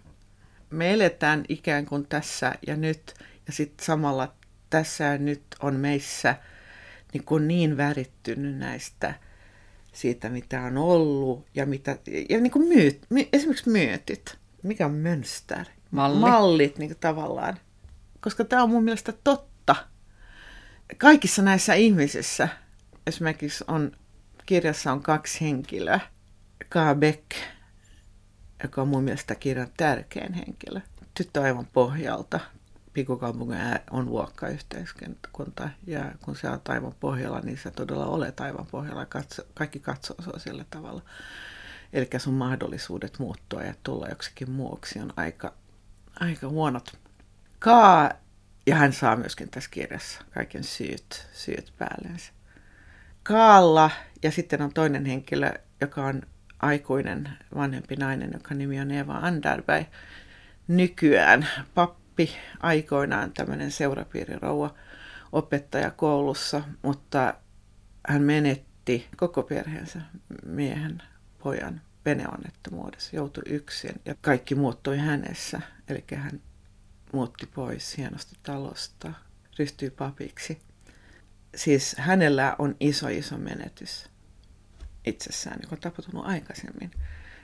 Me 0.70 0.94
eletään 0.94 1.46
ikään 1.50 1.86
kuin 1.86 2.08
tässä 2.08 2.56
ja 2.68 2.76
nyt, 2.76 3.14
ja 3.48 3.54
sitten 3.54 3.86
samalla 3.86 4.34
tässä 4.70 5.04
ja 5.04 5.18
nyt 5.18 5.44
on 5.60 5.76
meissä 5.76 6.36
niin, 7.14 7.24
kuin 7.24 7.48
niin 7.48 7.78
värittynyt 7.78 8.58
näistä 8.58 9.14
siitä, 9.96 10.30
mitä 10.30 10.62
on 10.62 10.78
ollut 10.78 11.46
ja, 11.56 11.66
mitä, 11.66 11.98
ja 12.30 12.42
niin 12.42 12.52
kuin 12.52 12.68
myyt, 12.68 13.06
esimerkiksi 13.34 13.70
myytit. 13.70 14.38
Mikä 14.64 14.86
on 14.86 14.94
mönster? 14.94 15.66
Malli. 15.92 16.20
Mallit 16.20 16.78
niin 16.78 16.90
kuin 16.90 17.00
tavallaan. 17.00 17.58
Koska 18.20 18.46
tämä 18.46 18.64
on 18.64 18.70
mun 18.70 18.84
mielestä 18.84 19.14
totta. 19.24 19.76
Kaikissa 20.98 21.42
näissä 21.42 21.74
ihmisissä, 21.74 22.48
esimerkiksi 23.08 23.64
on, 23.68 23.92
kirjassa 24.46 24.92
on 24.92 25.04
kaksi 25.04 25.42
henkilöä. 25.42 26.00
K. 26.70 26.76
Beck, 27.00 27.24
joka 28.64 28.82
on 28.82 28.88
mun 28.88 29.04
mielestä 29.04 29.36
kirjan 29.36 29.72
tärkein 29.78 30.34
henkilö. 30.34 30.82
Tyttö 31.14 31.42
aivan 31.42 31.68
pohjalta. 31.74 32.40
Pikkukaupungin 32.96 33.60
on 33.92 34.06
luokkayhteiskunta 34.06 35.70
ja 35.88 36.12
kun 36.22 36.36
sä 36.36 36.52
oot 36.52 36.70
aivan 36.70 36.94
pohjalla, 37.00 37.40
niin 37.40 37.58
sä 37.58 37.72
todella 37.72 38.06
olet 38.06 38.40
aivan 38.40 38.66
pohjalla. 38.72 39.06
Katso, 39.06 39.44
kaikki 39.54 39.80
katsoo 39.80 40.16
sua 40.24 40.40
sillä 40.40 40.66
tavalla. 40.70 41.02
Eli 41.94 42.10
sun 42.18 42.34
mahdollisuudet 42.34 43.20
muuttua 43.20 43.62
ja 43.62 43.74
tulla 43.84 44.08
joksikin 44.08 44.52
muuksi 44.52 45.00
on 45.00 45.14
aika, 45.18 45.54
aika 46.20 46.48
huonot. 46.48 46.98
Kaa, 47.60 48.12
ja 48.68 48.76
hän 48.76 48.94
saa 48.94 49.16
myöskin 49.16 49.50
tässä 49.50 49.70
kirjassa 49.70 50.22
kaiken 50.34 50.64
syyt, 50.64 51.28
syyt 51.34 51.74
päällensä. 51.78 52.34
Kaalla 53.24 53.92
ja 54.24 54.32
sitten 54.32 54.62
on 54.62 54.74
toinen 54.74 55.06
henkilö, 55.06 55.54
joka 55.82 56.06
on 56.06 56.22
aikuinen 56.60 57.30
vanhempi 57.56 57.96
nainen, 57.96 58.30
joka 58.34 58.54
nimi 58.54 58.80
on 58.80 58.92
Eva 58.92 59.14
Anderberg. 59.14 59.88
Nykyään 60.68 61.48
pappi, 61.74 62.05
aikoinaan 62.60 63.32
tämmöinen 63.32 63.72
seurapiirirouva 63.72 64.74
opettaja 65.32 65.92
koulussa, 65.92 66.62
mutta 66.82 67.34
hän 68.08 68.22
menetti 68.22 69.08
koko 69.18 69.44
perheensä 69.44 70.02
miehen, 70.46 71.02
pojan 71.44 71.82
veneonnettomuudessa, 72.06 73.16
joutui 73.16 73.44
yksin 73.46 74.02
ja 74.06 74.16
kaikki 74.22 74.56
muuttui 74.56 74.98
hänessä. 74.98 75.62
Eli 75.88 76.04
hän 76.16 76.42
muutti 77.14 77.46
pois 77.46 77.98
hienosti 77.98 78.36
talosta, 78.44 79.14
ryhtyi 79.60 79.90
papiksi. 79.90 80.62
Siis 81.56 81.96
hänellä 81.98 82.56
on 82.60 82.76
iso, 82.80 83.08
iso 83.08 83.38
menetys 83.38 84.10
itsessään, 85.06 85.60
joka 85.62 85.76
on 85.76 85.82
tapahtunut 85.82 86.26
aikaisemmin. 86.26 86.92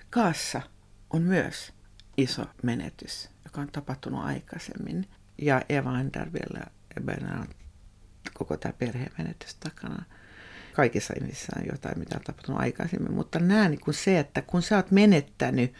Kaassa 0.09 0.61
on 1.09 1.21
myös 1.21 1.73
iso 2.17 2.45
menetys, 2.63 3.29
joka 3.45 3.61
on 3.61 3.71
tapahtunut 3.71 4.25
aikaisemmin. 4.25 5.07
Ja 5.37 5.61
Eva 5.69 5.89
Anderville 5.89 6.59
ja 6.95 7.45
koko 8.33 8.57
tämä 8.57 8.73
perhemenetys 8.73 9.55
takana. 9.55 10.03
Kaikissa 10.73 11.13
ihmisissä 11.17 11.53
on 11.59 11.65
jotain, 11.71 11.99
mitä 11.99 12.15
on 12.15 12.23
tapahtunut 12.23 12.61
aikaisemmin. 12.61 13.13
Mutta 13.13 13.39
näen 13.39 13.71
niin 13.71 13.81
kuin 13.81 13.95
se, 13.95 14.19
että 14.19 14.41
kun 14.41 14.61
sä 14.61 14.75
oot 14.75 14.91
menettänyt 14.91 15.73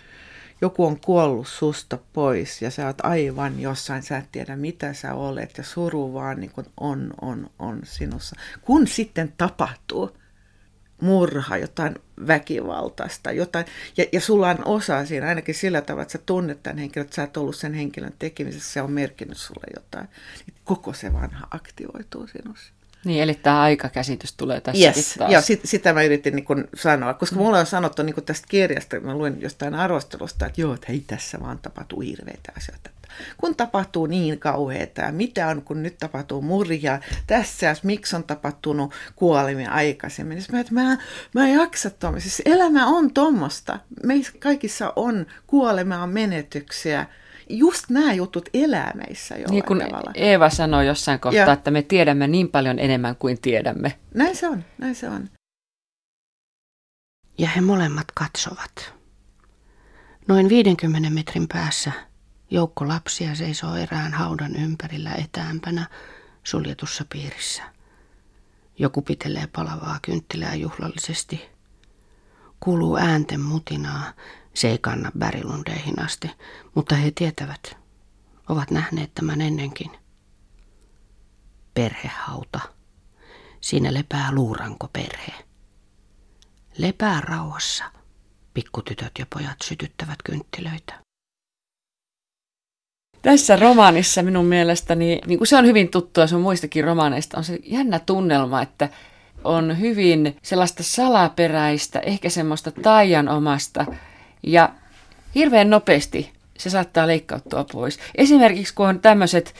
joku 0.61 0.85
on 0.85 0.99
kuollut 0.99 1.47
susta 1.47 1.97
pois 2.13 2.61
ja 2.61 2.71
sä 2.71 2.87
oot 2.87 3.05
aivan 3.05 3.59
jossain, 3.59 4.03
sä 4.03 4.17
et 4.17 4.31
tiedä 4.31 4.55
mitä 4.55 4.93
sä 4.93 5.13
olet 5.13 5.57
ja 5.57 5.63
suru 5.63 6.13
vaan 6.13 6.39
niin 6.39 6.51
kuin 6.51 6.67
on, 6.79 7.13
on, 7.21 7.49
on 7.59 7.79
sinussa. 7.83 8.35
Kun 8.61 8.87
sitten 8.87 9.33
tapahtuu 9.37 10.17
murha, 11.01 11.57
jotain 11.57 11.95
väkivaltaista, 12.27 13.31
jotain, 13.31 13.65
ja, 13.97 14.05
ja 14.11 14.21
sulla 14.21 14.49
on 14.49 14.67
osa 14.67 15.05
siinä 15.05 15.27
ainakin 15.27 15.55
sillä 15.55 15.81
tavalla, 15.81 16.01
että 16.01 16.11
sä 16.11 16.19
tunnet 16.25 16.63
tämän 16.63 16.77
henkilön, 16.77 17.05
että 17.05 17.15
sä 17.15 17.21
oot 17.21 17.37
ollut 17.37 17.55
sen 17.55 17.73
henkilön 17.73 18.13
tekemisessä, 18.19 18.73
se 18.73 18.81
on 18.81 18.91
merkinnyt 18.91 19.37
sulle 19.37 19.67
jotain. 19.75 20.07
Koko 20.63 20.93
se 20.93 21.13
vanha 21.13 21.47
aktivoituu 21.51 22.27
sinussa. 22.27 22.73
Niin, 23.05 23.23
eli 23.23 23.33
tämä 23.33 23.61
aikakäsitys 23.61 24.33
tulee 24.33 24.61
tässä 24.61 24.85
yes. 24.85 25.15
taas. 25.17 25.31
Ja 25.31 25.41
sit, 25.41 25.61
sitä 25.63 25.93
mä 25.93 26.03
yritin 26.03 26.35
niin 26.35 26.45
kun 26.45 26.67
sanoa, 26.75 27.13
koska 27.13 27.35
mulla 27.35 27.59
on 27.59 27.65
sanottu 27.65 28.03
niin 28.03 28.15
tästä 28.25 28.47
kirjasta, 28.49 28.99
mä 28.99 29.17
luin 29.17 29.41
jostain 29.41 29.75
arvostelusta, 29.75 30.45
että 30.45 30.61
joo, 30.61 30.73
että 30.73 30.87
hei, 30.89 31.03
tässä 31.07 31.39
vaan 31.39 31.59
tapahtuu 31.59 31.99
hirveitä 31.99 32.51
asioita. 32.57 32.89
Kun 33.37 33.55
tapahtuu 33.55 34.05
niin 34.05 34.39
kauheita, 34.39 35.11
mitä 35.11 35.47
on, 35.47 35.61
kun 35.61 35.83
nyt 35.83 35.97
tapahtuu 35.97 36.41
murjaa, 36.41 36.99
tässä, 37.27 37.75
miksi 37.83 38.15
on 38.15 38.23
tapahtunut 38.23 38.93
kuolemia 39.15 39.71
aikaisemmin. 39.71 40.37
Niin 40.37 40.47
mä, 40.51 40.59
että 40.59 40.73
mä, 40.73 40.97
mä 41.33 41.47
en 41.47 41.53
jaksa 41.53 41.89
tuommoista. 41.89 42.29
Siis 42.29 42.41
elämä 42.45 42.87
on 42.87 43.13
tuommoista. 43.13 43.79
Meissä 44.03 44.33
kaikissa 44.39 44.93
on 44.95 45.25
kuolemaa, 45.47 46.07
menetyksiä, 46.07 47.05
just 47.51 47.89
nämä 47.89 48.13
jutut 48.13 48.49
elää 48.53 48.91
meissä 48.95 49.35
jollain 49.35 49.51
niin 49.51 49.65
kuin 49.65 49.79
tavalla. 49.79 50.11
Eeva 50.15 50.49
sanoi 50.49 50.87
jossain 50.87 51.19
kohtaa, 51.19 51.45
ja. 51.45 51.53
että 51.53 51.71
me 51.71 51.81
tiedämme 51.81 52.27
niin 52.27 52.49
paljon 52.49 52.79
enemmän 52.79 53.15
kuin 53.15 53.41
tiedämme. 53.41 53.99
Näin 54.13 54.35
se 54.35 54.47
on, 54.49 54.65
näin 54.77 54.95
se 54.95 55.09
on. 55.09 55.29
Ja 57.37 57.47
he 57.47 57.61
molemmat 57.61 58.07
katsovat. 58.15 58.93
Noin 60.27 60.49
50 60.49 61.09
metrin 61.09 61.47
päässä 61.47 61.91
joukko 62.51 62.87
lapsia 62.87 63.35
seisoo 63.35 63.75
erään 63.75 64.13
haudan 64.13 64.55
ympärillä 64.55 65.13
etäämpänä 65.13 65.85
suljetussa 66.43 67.05
piirissä. 67.09 67.63
Joku 68.79 69.01
pitelee 69.01 69.47
palavaa 69.47 69.99
kynttilää 70.01 70.55
juhlallisesti. 70.55 71.49
Kuuluu 72.59 72.97
äänten 72.97 73.39
mutinaa 73.41 74.13
se 74.53 74.69
ei 74.69 74.77
kanna 74.77 75.11
Bärilundeihin 75.17 75.99
asti, 75.99 76.31
mutta 76.75 76.95
he 76.95 77.11
tietävät, 77.15 77.77
ovat 78.49 78.71
nähneet 78.71 79.11
tämän 79.13 79.41
ennenkin. 79.41 79.91
Perhehauta. 81.73 82.59
Siinä 83.61 83.93
lepää 83.93 84.31
luuranko 84.31 84.87
perhe. 84.93 85.33
Lepää 86.77 87.21
rauhassa. 87.21 87.83
Pikkutytöt 88.53 89.11
ja 89.19 89.25
pojat 89.33 89.57
sytyttävät 89.63 90.17
kynttilöitä. 90.23 91.01
Tässä 93.21 93.55
romaanissa 93.55 94.23
minun 94.23 94.45
mielestäni, 94.45 95.21
niin 95.25 95.37
kuin 95.37 95.47
se 95.47 95.57
on 95.57 95.65
hyvin 95.65 95.89
tuttua 95.89 96.27
sun 96.27 96.41
muistakin 96.41 96.83
romaaneista, 96.83 97.37
on 97.37 97.43
se 97.43 97.59
jännä 97.63 97.99
tunnelma, 97.99 98.61
että 98.61 98.89
on 99.43 99.79
hyvin 99.79 100.37
sellaista 100.43 100.83
salaperäistä, 100.83 101.99
ehkä 101.99 102.29
semmoista 102.29 102.71
taianomasta 102.71 103.85
ja 104.43 104.69
hirveän 105.35 105.69
nopeasti 105.69 106.31
se 106.57 106.69
saattaa 106.69 107.07
leikkautua 107.07 107.65
pois. 107.71 107.99
Esimerkiksi 108.15 108.73
kun 108.73 108.87
on 108.87 108.99
tämmöiset 108.99 109.53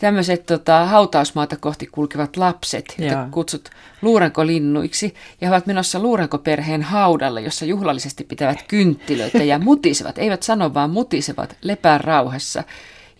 tämmöiset 0.00 0.46
tota, 0.46 0.86
hautausmaata 0.86 1.56
kohti 1.56 1.86
kulkevat 1.86 2.36
lapset, 2.36 2.94
joita 2.98 3.14
Joo. 3.14 3.26
kutsut 3.30 3.70
luurankolinnuiksi, 4.02 5.14
ja 5.40 5.48
he 5.48 5.54
ovat 5.54 5.66
menossa 5.66 5.98
luurankoperheen 5.98 6.82
haudalle, 6.82 7.40
jossa 7.40 7.64
juhlallisesti 7.64 8.24
pitävät 8.24 8.64
kynttilöitä 8.68 9.44
ja 9.44 9.58
mutisevat, 9.58 10.18
eivät 10.18 10.42
sano 10.42 10.74
vaan 10.74 10.90
mutisevat, 10.90 11.56
lepää 11.62 11.98
rauhassa. 11.98 12.64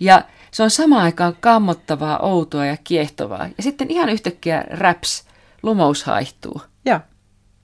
Ja 0.01 0.23
se 0.51 0.63
on 0.63 0.71
samaan 0.71 1.03
aikaan 1.03 1.37
kammottavaa, 1.41 2.19
outoa 2.19 2.67
ja 2.67 2.77
kiehtovaa. 2.85 3.49
Ja 3.57 3.63
sitten 3.63 3.91
ihan 3.91 4.09
yhtäkkiä 4.09 4.65
raps, 4.71 5.25
lumous 5.63 6.05
haihtuu. 6.05 6.63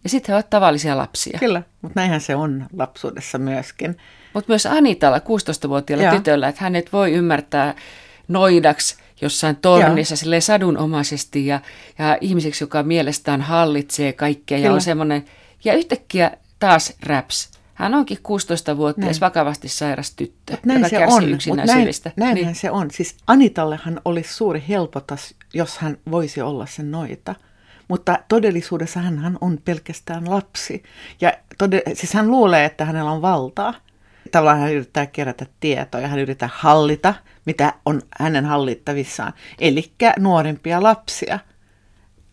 Ja 0.07 0.11
sitten 0.11 0.33
he 0.33 0.37
ovat 0.37 0.51
tavallisia 0.51 0.97
lapsia. 0.97 1.39
Kyllä, 1.39 1.63
mutta 1.83 2.01
näinhän 2.01 2.21
se 2.21 2.35
on 2.37 2.67
lapsuudessa 2.77 3.39
myöskin. 3.39 3.97
Mutta 4.35 4.53
myös 4.53 4.67
Anitalla, 4.67 5.19
16-vuotiaalla 5.19 6.05
Joo. 6.05 6.15
tytöllä, 6.15 6.49
että 6.49 6.65
hänet 6.65 6.93
voi 6.93 7.13
ymmärtää 7.13 7.75
noidaksi 8.29 8.97
jossain 9.21 9.57
tornissa 9.57 10.17
sille 10.17 10.41
sadunomaisesti 10.41 11.47
ja, 11.47 11.61
ja 11.99 12.19
ihmiseksi, 12.21 12.65
joka 12.65 12.83
mielestään 12.83 13.41
hallitsee 13.41 14.13
kaikkea 14.13 14.59
Kyllä. 14.59 14.69
ja 14.69 14.73
on 14.73 14.81
semmoinen. 14.81 15.25
Ja 15.65 15.75
yhtäkkiä 15.75 16.31
taas 16.59 16.97
raps. 17.07 17.51
Hän 17.75 17.95
onkin 17.95 18.19
16-vuotias 18.19 19.07
näin. 19.07 19.21
vakavasti 19.21 19.69
sairas 19.69 20.11
tyttö, 20.11 20.53
Mut 20.53 20.65
näin 20.65 20.83
joka 20.83 20.97
se 20.97 21.07
on, 21.07 21.29
yksinäisyydestä. 21.29 22.13
Näin, 22.17 22.35
näinhän 22.35 22.53
niin. 22.53 22.61
se 22.61 22.71
on. 22.71 22.91
Siis 22.91 23.17
Anitallehan 23.27 24.01
olisi 24.05 24.35
suuri 24.35 24.65
helpotus, 24.69 25.35
jos 25.55 25.79
hän 25.79 25.99
voisi 26.11 26.43
olla 26.43 26.67
sen 26.67 26.91
noita. 26.91 27.35
Mutta 27.89 28.19
todellisuudessa 28.29 29.01
hän 29.01 29.39
on 29.41 29.59
pelkästään 29.65 30.31
lapsi. 30.31 30.83
Ja 31.21 31.33
tode, 31.59 31.83
siis 31.95 32.15
hän 32.15 32.31
luulee, 32.31 32.65
että 32.65 32.85
hänellä 32.85 33.11
on 33.11 33.23
valtaa. 33.23 33.75
Tavallaan 34.33 34.59
hän 34.59 34.73
yrittää 34.73 35.07
kerätä 35.07 35.47
tietoa 35.61 36.01
ja 36.01 36.09
hän 36.09 36.19
yrittää 36.19 36.49
hallita, 36.53 37.15
mitä 37.45 37.73
on 37.87 38.03
hänen 38.21 38.45
hallittavissaan. 38.45 39.33
Eli 39.59 39.93
nuorempia 40.19 40.83
lapsia, 40.83 41.39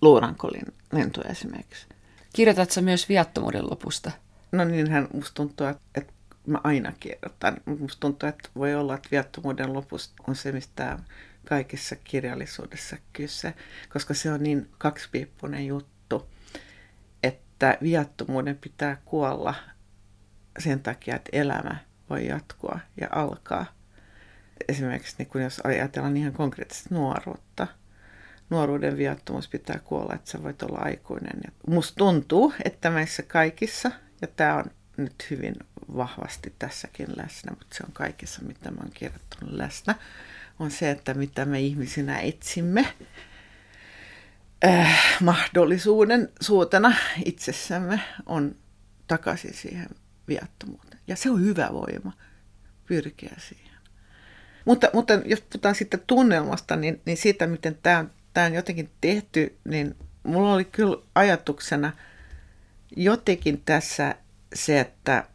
luurankolin 0.01 0.73
lentoja 0.91 1.29
esimerkiksi. 1.29 1.87
Kirjoitatko 2.33 2.81
myös 2.81 3.09
viattomuuden 3.09 3.69
lopusta? 3.69 4.11
No 4.51 4.63
niin, 4.63 4.91
hän 4.91 5.07
musta 5.13 5.33
tuntuu, 5.33 5.67
että, 5.67 5.81
että 5.95 6.13
mä 6.47 6.59
aina 6.63 6.93
kirjoitan. 6.99 7.57
Musta 7.79 7.99
tuntuu, 7.99 8.29
että 8.29 8.49
voi 8.55 8.75
olla, 8.75 8.95
että 8.95 9.09
viattomuuden 9.11 9.73
lopusta 9.73 10.13
on 10.27 10.35
se, 10.35 10.51
mistä 10.51 10.99
kaikessa 11.45 11.95
kirjallisuudessa 11.95 12.97
kyse, 13.13 13.53
koska 13.89 14.13
se 14.13 14.32
on 14.32 14.43
niin 14.43 14.69
kaksipiippunen 14.77 15.67
juttu, 15.67 16.29
että 17.23 17.77
viattomuuden 17.82 18.58
pitää 18.58 18.97
kuolla 19.06 19.56
sen 20.60 20.79
takia, 20.79 21.15
että 21.15 21.29
elämä 21.34 21.75
voi 22.10 22.27
jatkua 22.27 22.79
ja 23.01 23.08
alkaa. 23.12 23.65
Esimerkiksi 24.67 25.15
niin 25.17 25.27
kun 25.27 25.41
jos 25.41 25.62
ajatellaan 25.63 26.17
ihan 26.17 26.34
konkreettista 26.34 26.95
nuoruutta, 26.95 27.67
nuoruuden 28.49 28.97
viattomuus 28.97 29.47
pitää 29.47 29.79
kuolla, 29.84 30.15
että 30.15 30.32
sä 30.32 30.43
voit 30.43 30.63
olla 30.63 30.79
aikuinen. 30.79 31.41
Ja 31.43 31.51
musta 31.67 31.95
tuntuu, 31.95 32.53
että 32.65 32.89
meissä 32.89 33.23
kaikissa, 33.23 33.91
ja 34.21 34.27
tämä 34.27 34.56
on 34.56 34.65
nyt 34.97 35.27
hyvin 35.29 35.56
vahvasti 35.95 36.53
tässäkin 36.60 37.08
läsnä, 37.17 37.51
mutta 37.51 37.75
se 37.77 37.84
on 37.88 37.93
kaikessa, 37.93 38.41
mitä 38.41 38.71
mä 38.71 38.77
oon 38.79 38.91
kirjoittanut 38.93 39.53
läsnä, 39.53 39.95
on 40.59 40.71
se, 40.71 40.91
että 40.91 41.13
mitä 41.13 41.45
me 41.45 41.59
ihmisinä 41.59 42.19
etsimme 42.19 42.93
äh, 44.65 45.17
mahdollisuuden 45.21 46.29
suutena 46.41 46.95
itsessämme 47.25 48.01
on 48.25 48.55
takaisin 49.07 49.53
siihen 49.53 49.89
viattomuuteen. 50.27 50.99
Ja 51.07 51.15
se 51.15 51.29
on 51.29 51.41
hyvä 51.41 51.69
voima 51.73 52.13
pyrkiä 52.85 53.35
siihen. 53.37 53.73
Mutta, 54.65 54.89
mutta 54.93 55.13
jos 55.25 55.41
puhutaan 55.41 55.75
sitten 55.75 56.03
tunnelmasta, 56.07 56.75
niin, 56.75 57.01
niin 57.05 57.17
siitä, 57.17 57.47
miten 57.47 57.77
tämä 57.83 57.99
on, 57.99 58.11
tämä 58.33 58.45
on 58.45 58.53
jotenkin 58.53 58.89
tehty, 59.01 59.57
niin 59.63 59.95
mulla 60.23 60.53
oli 60.53 60.65
kyllä 60.65 60.97
ajatuksena 61.15 61.93
jotenkin 62.95 63.61
tässä 63.65 64.15
se, 64.55 64.79
että 64.79 65.27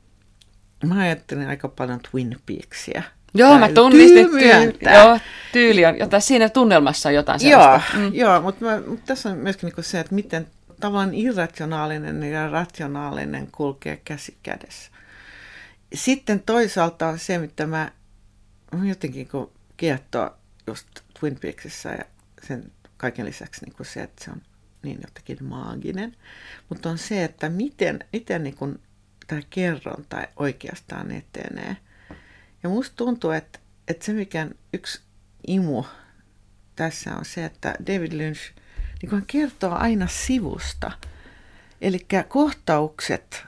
mä 0.84 1.00
ajattelin 1.00 1.48
aika 1.48 1.68
paljon 1.68 2.00
Twin 2.10 2.36
Peaksia. 2.46 3.02
Joo, 3.38 3.58
mä 3.58 3.68
tunnistin 3.68 4.30
tyyli. 4.30 4.78
Joo, 4.94 5.18
tyyli 5.52 5.86
on, 5.86 5.98
jota 5.98 6.20
siinä 6.20 6.48
tunnelmassa 6.48 7.08
on 7.08 7.14
jotain 7.14 7.40
sellaista. 7.40 7.96
Joo, 7.96 8.10
mm. 8.10 8.14
joo 8.14 8.40
mutta, 8.40 8.64
mä, 8.64 8.82
mutta 8.86 9.06
tässä 9.06 9.28
on 9.28 9.36
myöskin 9.36 9.72
niin 9.76 9.84
se, 9.84 10.00
että 10.00 10.14
miten 10.14 10.46
tavallaan 10.80 11.14
irrationaalinen 11.14 12.22
ja 12.22 12.48
rationaalinen 12.48 13.48
kulkee 13.52 14.00
käsi 14.04 14.36
kädessä. 14.42 14.90
Sitten 15.94 16.40
toisaalta 16.40 17.08
on 17.08 17.18
se, 17.18 17.38
mitä 17.38 17.66
mä 17.66 17.92
jotenkin 18.84 19.28
kun 19.28 19.52
kiehtoo 19.76 20.30
just 20.66 20.86
Twin 21.20 21.38
Peaksissa 21.40 21.88
ja 21.88 22.04
sen 22.48 22.72
kaiken 22.96 23.26
lisäksi 23.26 23.64
niin 23.64 23.74
kuin 23.74 23.86
se, 23.86 24.02
että 24.02 24.24
se 24.24 24.30
on 24.30 24.42
niin 24.82 24.98
jotenkin 25.02 25.44
maaginen. 25.44 26.16
Mutta 26.68 26.90
on 26.90 26.98
se, 26.98 27.24
että 27.24 27.48
miten, 27.48 27.98
miten 28.12 28.42
niin 28.42 28.56
kuin 28.56 28.80
tämä 29.26 29.40
kerronta 29.50 30.28
oikeastaan 30.36 31.10
etenee. 31.10 31.76
Ja 32.62 32.68
musta 32.68 32.96
tuntuu, 32.96 33.30
että, 33.30 33.58
että 33.88 34.06
se 34.06 34.12
mikä 34.12 34.48
yksi 34.72 35.00
imu 35.46 35.84
tässä 36.76 37.16
on 37.16 37.24
se, 37.24 37.44
että 37.44 37.74
David 37.86 38.12
Lynch 38.12 38.40
niin 39.02 39.12
hän 39.12 39.24
kertoo 39.26 39.70
aina 39.74 40.06
sivusta. 40.06 40.92
Eli 41.80 42.06
kohtaukset 42.28 43.44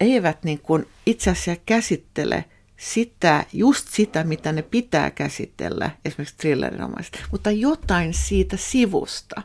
eivät 0.00 0.44
niin 0.44 0.58
kuin 0.58 0.88
itse 1.06 1.30
asiassa 1.30 1.62
käsittele 1.66 2.44
sitä, 2.76 3.44
just 3.52 3.88
sitä, 3.88 4.24
mitä 4.24 4.52
ne 4.52 4.62
pitää 4.62 5.10
käsitellä, 5.10 5.90
esimerkiksi 6.04 6.36
thrillerinomaisesti, 6.36 7.18
mutta 7.30 7.50
jotain 7.50 8.14
siitä 8.14 8.56
sivusta. 8.56 9.42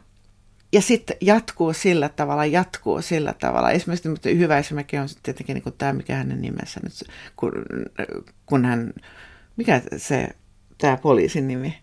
Ja 0.75 0.81
sitten 0.81 1.17
jatkuu 1.21 1.73
sillä 1.73 2.09
tavalla, 2.09 2.45
jatkuu 2.45 3.01
sillä 3.01 3.33
tavalla. 3.33 3.71
Esimerkiksi 3.71 4.37
hyvä 4.37 4.57
esimerkki 4.57 4.97
on 4.97 5.07
tietenkin 5.23 5.53
niin 5.53 5.63
kuin 5.63 5.75
tämä, 5.77 5.93
mikä 5.93 6.15
hänen 6.15 6.41
nimessä 6.41 6.79
nyt, 6.83 6.93
kun, 7.35 7.51
kun 8.45 8.65
hän, 8.65 8.93
mikä 9.57 9.81
se, 9.97 10.29
tämä 10.77 10.97
poliisin 10.97 11.47
nimi, 11.47 11.79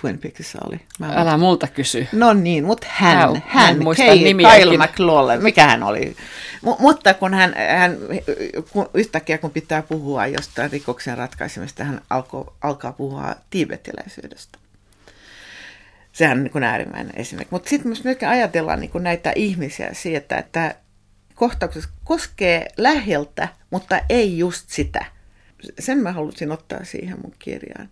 Twin 0.00 0.18
Peaksissa 0.18 0.58
oli. 0.68 0.80
Mä 0.98 1.12
Älä 1.16 1.36
multa 1.36 1.66
kysy. 1.66 2.06
No 2.12 2.32
niin, 2.32 2.64
mutta 2.64 2.86
hän, 2.90 3.32
Mä, 3.32 3.40
hän, 3.46 3.78
Kay, 3.96 4.18
Kyle 4.18 4.86
McLaughlin, 4.86 5.42
mikä 5.42 5.66
hän 5.66 5.82
oli. 5.82 6.16
M- 6.62 6.82
mutta 6.82 7.14
kun 7.14 7.34
hän, 7.34 7.54
hän 7.78 7.96
kun, 8.72 8.88
yhtäkkiä 8.94 9.38
kun 9.38 9.50
pitää 9.50 9.82
puhua 9.82 10.26
jostain 10.26 10.72
rikoksen 10.72 11.18
ratkaisemista, 11.18 11.84
hän 11.84 12.00
alko, 12.10 12.54
alkaa 12.62 12.92
puhua 12.92 13.34
tiibetiläisyydestä. 13.50 14.58
Sehän 16.12 16.38
on 16.38 16.44
niin 16.44 16.52
kuin 16.52 16.64
äärimmäinen 16.64 17.16
esimerkki. 17.16 17.54
Mutta 17.54 17.70
sitten 17.70 17.88
myös 17.88 18.16
ajatellaan 18.28 18.80
niin 18.80 18.90
kuin 18.90 19.04
näitä 19.04 19.32
ihmisiä 19.36 19.90
siitä, 19.92 20.36
että 20.36 20.74
kohtauksessa 21.34 21.90
koskee 22.04 22.68
läheltä, 22.76 23.48
mutta 23.70 24.00
ei 24.08 24.38
just 24.38 24.68
sitä. 24.68 25.04
Sen 25.78 25.98
mä 25.98 26.12
halusin 26.12 26.52
ottaa 26.52 26.84
siihen 26.84 27.20
mun 27.22 27.34
kirjaan 27.38 27.88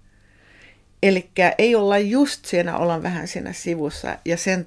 Eli 1.02 1.31
ei 1.59 1.74
olla 1.74 1.98
just 1.98 2.44
siinä, 2.44 2.76
ollaan 2.76 3.02
vähän 3.02 3.28
siinä 3.28 3.52
sivussa 3.52 4.18
ja 4.24 4.37
sen, 4.37 4.66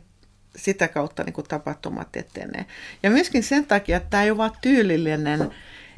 sitä 0.56 0.88
kautta 0.88 1.24
niin 1.24 1.34
kuin 1.34 1.48
tapahtumat 1.48 2.16
etenee. 2.16 2.66
Ja 3.04 3.12
myöskin 3.12 3.44
sen 3.44 3.66
takia, 3.66 3.98
että 3.98 4.10
tämä 4.10 4.24
ei 4.24 4.32
ole 4.32 4.38
vain 4.38 4.52
tyylillinen 4.62 5.50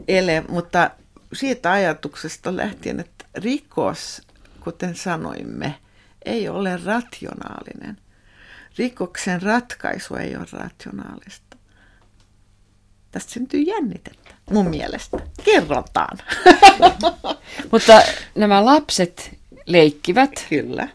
ele, 0.08 0.44
mutta 0.50 0.92
siitä 1.34 1.72
ajatuksesta 1.72 2.58
lähtien, 2.58 3.00
että 3.00 3.26
rikos, 3.36 4.22
kuten 4.60 4.96
sanoimme, 4.96 5.76
ei 6.26 6.50
ole 6.50 6.80
rationaalinen. 6.86 7.98
Rikoksen 8.78 9.42
ratkaisu 9.42 10.16
ei 10.16 10.36
ole 10.36 10.46
rationaalista. 10.52 11.58
Tästä 13.12 13.32
syntyy 13.32 13.62
jännitettä, 13.62 14.34
mun 14.52 14.70
mielestä. 14.70 15.18
Kerrotaan. 15.44 16.18
Mutta 17.72 18.02
nämä 18.36 18.66
lapset 18.66 19.38
leikkivät. 19.66 20.46
Kyllä. 20.50 20.88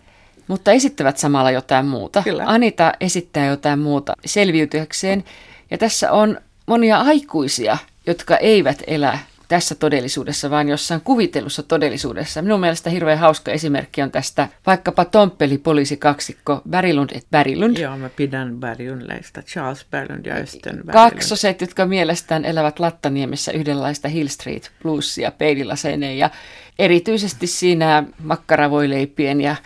Mutta 0.49 0.73
esittävät 0.73 1.19
samalla 1.19 1.51
jotain 1.51 1.87
muuta. 1.87 2.23
Kyllä. 2.23 2.45
Anita 2.47 2.93
esittää 3.01 3.47
jotain 3.47 3.79
muuta 3.79 4.14
selviytyäkseen. 4.25 5.25
Ja 5.71 5.79
tässä 5.79 6.12
on 6.12 6.41
monia 6.67 6.99
aikuisia, 6.99 7.79
jotka 8.07 8.37
eivät 8.37 8.83
elä 8.87 9.19
tässä 9.48 9.74
todellisuudessa, 9.74 10.50
vaan 10.50 10.68
jossain 10.68 11.00
kuvitellussa 11.00 11.62
todellisuudessa. 11.62 12.42
Minun 12.42 12.61
mielestä 12.61 12.90
hirveän 12.90 13.18
hauska 13.18 13.52
esimerkki 13.52 14.02
on 14.02 14.11
tästä 14.11 14.48
vaikkapa 14.66 15.04
Tomppeli 15.04 15.58
poliisikaksikko 15.58 16.62
Berilund 16.70 17.11
et 17.12 17.26
Berilund. 17.30 17.76
Joo, 17.76 17.98
mä 17.98 18.08
pidän 18.08 18.61
Berilundleista, 18.61 19.42
Charles 19.42 19.87
Berilund 19.90 20.26
ja 20.26 20.34
Östen 20.34 20.72
Berilund. 20.72 20.92
Kaksoset, 20.92 21.61
jotka 21.61 21.87
mielestään 21.87 22.44
elävät 22.44 22.78
Lattaniemessä 22.78 23.52
yhdenlaista 23.52 24.08
Hill 24.08 24.28
Street 24.28 24.70
Bluesia 24.82 25.30
peililaseineen 25.30 26.18
ja 26.18 26.30
erityisesti 26.78 27.46
siinä 27.46 28.04
makkaravoileipien 28.22 29.40
ja 29.40 29.56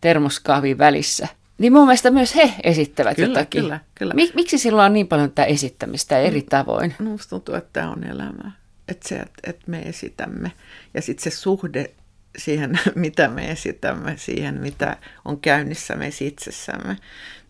termoskaavin 0.00 0.78
välissä. 0.78 1.28
Niin 1.58 1.72
mun 1.72 1.86
mielestä 1.86 2.10
myös 2.10 2.36
he 2.36 2.52
esittävät 2.64 3.16
kyllä, 3.16 3.28
jotakin. 3.28 3.62
Kyllä, 3.62 3.80
kyllä. 3.94 4.14
Mik, 4.14 4.34
miksi 4.34 4.58
silloin 4.58 4.86
on 4.86 4.92
niin 4.92 5.08
paljon 5.08 5.28
tätä 5.28 5.44
esittämistä 5.44 6.18
eri 6.18 6.42
tavoin? 6.42 6.94
Minusta 6.98 7.30
tuntuu, 7.30 7.54
että 7.54 7.70
tämä 7.72 7.90
on 7.90 8.04
elämää 8.04 8.52
että, 8.88 9.08
se, 9.08 9.14
että, 9.14 9.50
että 9.50 9.62
me 9.66 9.78
esitämme. 9.78 10.52
Ja 10.94 11.02
sitten 11.02 11.32
se 11.32 11.36
suhde 11.36 11.90
siihen, 12.38 12.80
mitä 12.94 13.28
me 13.28 13.50
esitämme, 13.50 14.14
siihen, 14.16 14.60
mitä 14.60 14.96
on 15.24 15.40
käynnissä 15.40 15.96
meissä 15.96 16.24
itsessämme, 16.24 16.96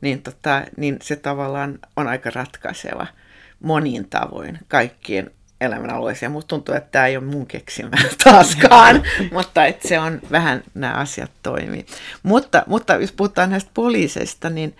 niin, 0.00 0.22
tota, 0.22 0.62
niin 0.76 0.98
se 1.02 1.16
tavallaan 1.16 1.78
on 1.96 2.08
aika 2.08 2.30
ratkaiseva 2.34 3.06
monin 3.60 4.08
tavoin 4.08 4.58
kaikkien 4.68 5.30
elämänalueisiin. 5.60 6.30
Musta 6.30 6.48
tuntuu, 6.48 6.74
että 6.74 6.90
tämä 6.90 7.06
ei 7.06 7.16
ole 7.16 7.24
mun 7.24 7.46
keksimä 7.46 7.96
taaskaan, 8.24 9.02
mutta 9.32 9.66
että 9.66 9.88
se 9.88 9.98
on 9.98 10.20
vähän 10.30 10.62
nämä 10.74 10.92
asiat 10.92 11.30
toimii. 11.42 11.86
Mutta, 12.22 12.62
mutta 12.66 12.94
jos 12.94 13.12
puhutaan 13.12 13.50
näistä 13.50 13.70
poliiseista, 13.74 14.50
niin 14.50 14.76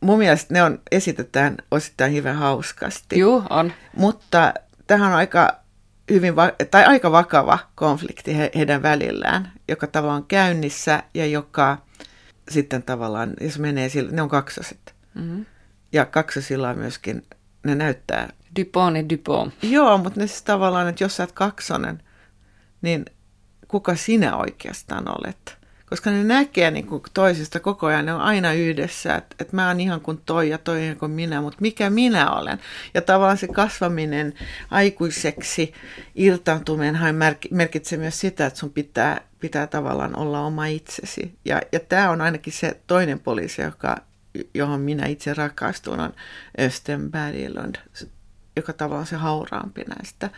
mun 0.00 0.18
mielestä 0.18 0.54
ne 0.54 0.62
on, 0.62 0.80
esitetään 0.92 1.56
osittain 1.70 2.12
hyvin 2.12 2.34
hauskasti. 2.34 3.18
Joo, 3.18 3.42
on. 3.50 3.72
Mutta 3.96 4.54
tähän 4.86 5.08
on 5.08 5.14
aika 5.14 5.63
hyvin 6.10 6.36
va- 6.36 6.52
tai 6.70 6.84
aika 6.84 7.12
vakava 7.12 7.58
konflikti 7.74 8.36
he, 8.36 8.50
heidän 8.54 8.82
välillään, 8.82 9.52
joka 9.68 9.86
tavallaan 9.86 10.22
on 10.22 10.28
käynnissä 10.28 11.02
ja 11.14 11.26
joka 11.26 11.78
sitten 12.50 12.82
tavallaan, 12.82 13.34
jos 13.40 13.58
menee 13.58 13.88
sille, 13.88 14.12
ne 14.12 14.22
on 14.22 14.28
kaksoset. 14.28 14.94
Mm-hmm. 15.14 15.46
Ja 15.92 16.06
kaksosilla 16.06 16.68
on 16.68 16.78
myöskin, 16.78 17.26
ne 17.64 17.74
näyttää... 17.74 18.32
Dupont 18.60 18.96
ja 18.96 19.08
Dupont. 19.08 19.54
Joo, 19.62 19.98
mutta 19.98 20.20
ne 20.20 20.26
siis 20.26 20.42
tavallaan, 20.42 20.88
että 20.88 21.04
jos 21.04 21.16
sä 21.16 21.22
oot 21.22 21.32
kaksonen, 21.32 22.02
niin 22.82 23.04
kuka 23.68 23.96
sinä 23.96 24.36
oikeastaan 24.36 25.04
olet? 25.08 25.58
Koska 25.94 26.10
ne 26.10 26.24
näkee 26.24 26.70
niin 26.70 26.86
kuin 26.86 27.02
toisista 27.14 27.60
koko 27.60 27.86
ajan, 27.86 28.06
ne 28.06 28.14
on 28.14 28.20
aina 28.20 28.52
yhdessä, 28.52 29.14
että, 29.14 29.36
että 29.40 29.56
mä 29.56 29.68
oon 29.68 29.80
ihan 29.80 30.00
kuin 30.00 30.20
toi 30.26 30.50
ja 30.50 30.58
toi 30.58 30.84
ihan 30.84 30.96
kuin 30.96 31.10
minä, 31.10 31.40
mutta 31.40 31.58
mikä 31.60 31.90
minä 31.90 32.30
olen. 32.30 32.58
Ja 32.94 33.02
tavallaan 33.02 33.38
se 33.38 33.48
kasvaminen 33.48 34.34
aikuiseksi, 34.70 35.72
irtaantuminen 36.14 36.98
merkitsee 37.50 37.98
myös 37.98 38.20
sitä, 38.20 38.46
että 38.46 38.58
sun 38.58 38.70
pitää, 38.70 39.20
pitää 39.40 39.66
tavallaan 39.66 40.18
olla 40.18 40.40
oma 40.40 40.66
itsesi. 40.66 41.34
Ja, 41.44 41.60
ja 41.72 41.80
tämä 41.80 42.10
on 42.10 42.20
ainakin 42.20 42.52
se 42.52 42.80
toinen 42.86 43.20
poliisi, 43.20 43.62
joka, 43.62 43.96
johon 44.54 44.80
minä 44.80 45.06
itse 45.06 45.34
rakastun, 45.34 46.00
on 46.00 46.12
Östen 46.60 47.10
Berglund, 47.10 47.76
joka 48.56 48.72
tavallaan 48.72 49.00
on 49.00 49.06
se 49.06 49.16
hauraampi 49.16 49.82
näistä. 49.96 50.30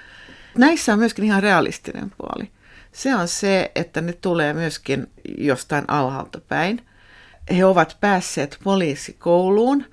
Näissä 0.59 0.93
on 0.93 0.99
myöskin 0.99 1.25
ihan 1.25 1.43
realistinen 1.43 2.13
puoli 2.19 2.51
se 2.97 3.15
on 3.15 3.29
se, 3.29 3.71
että 3.75 4.01
ne 4.01 4.13
tulee 4.13 4.53
myöskin 4.53 5.07
jostain 5.39 5.85
alhaalta 5.89 6.41
päin. 6.41 6.87
He 7.57 7.65
ovat 7.65 7.97
päässeet 8.01 8.59
poliisikouluun 8.65 9.85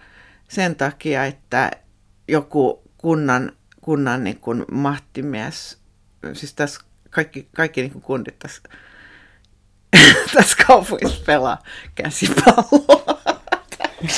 sen 0.49 0.75
takia, 0.75 1.25
että 1.25 1.71
joku 2.27 2.81
kunnan, 2.97 3.51
kunnan 3.81 4.23
niin 4.23 4.39
kuin 4.39 4.65
mahtimies, 4.71 5.77
siis 6.33 6.53
tässä 6.53 6.81
kaikki, 7.09 7.47
kaikki 7.55 7.81
niin 7.81 7.91
kuin 7.91 8.01
kundit 8.01 8.39
tässä, 8.39 8.61
tässä 10.33 10.57
kaupungissa 10.67 11.23
pelaa 11.25 11.63
käsipalloa. 11.95 13.21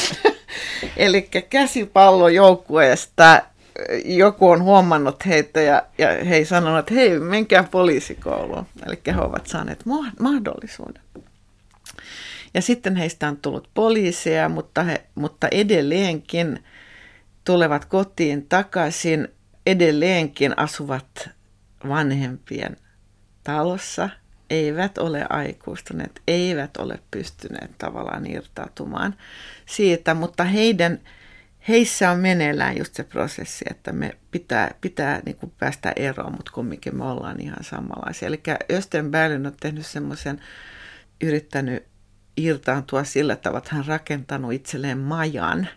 Eli 0.98 1.22
käsipallojoukkueesta 1.50 3.42
joku 4.06 4.50
on 4.50 4.64
huomannut 4.64 5.26
heitä 5.26 5.62
ja, 5.62 5.86
ja 5.98 6.26
he 6.26 6.46
sanonut, 6.46 6.80
että 6.80 6.94
hei, 6.94 7.20
menkää 7.20 7.64
poliisikouluun. 7.64 8.66
Eli 8.88 9.02
he 9.08 9.22
ovat 9.22 9.48
saaneet 9.48 9.84
mahdollisuuden. 10.20 11.04
Ja 12.54 12.62
sitten 12.62 12.96
heistä 12.96 13.28
on 13.28 13.38
tullut 13.38 13.70
poliiseja, 13.74 14.50
mutta, 14.50 14.84
he, 14.84 15.06
mutta 15.16 15.48
edelleenkin 15.52 16.64
tulevat 17.44 17.86
kotiin 17.86 18.46
takaisin, 18.50 19.28
edelleenkin 19.66 20.60
asuvat 20.60 21.30
vanhempien 21.88 22.78
talossa, 23.44 24.10
eivät 24.50 24.98
ole 24.98 25.26
aikuistuneet, 25.30 26.22
eivät 26.28 26.78
ole 26.78 27.00
pystyneet 27.12 27.72
tavallaan 27.78 28.32
irtautumaan 28.32 29.16
siitä, 29.66 30.14
mutta 30.14 30.44
heidän, 30.44 31.00
heissä 31.68 32.12
on 32.12 32.20
meneillään 32.20 32.78
just 32.78 32.96
se 32.96 33.04
prosessi, 33.04 33.66
että 33.70 33.92
me 33.92 34.18
pitää, 34.32 34.72
pitää 34.82 35.22
niin 35.26 35.36
kuin 35.36 35.54
päästä 35.58 35.94
eroon, 35.96 36.32
mutta 36.32 36.52
kumminkin 36.52 36.96
me 36.96 37.06
ollaan 37.06 37.42
ihan 37.42 37.64
samanlaisia. 37.64 38.28
Eli 38.28 38.42
Östen 38.72 39.12
Berlin 39.12 39.48
on 39.48 39.56
tehnyt 39.60 39.86
semmoisen, 39.86 40.42
yrittänyt 41.24 41.84
irtaantua 42.38 43.04
sillä 43.04 43.36
tavalla, 43.36 43.58
että 43.58 43.76
hän 43.76 43.86
rakentanut 43.86 44.54
itselleen 44.54 44.98
majan 44.98 45.68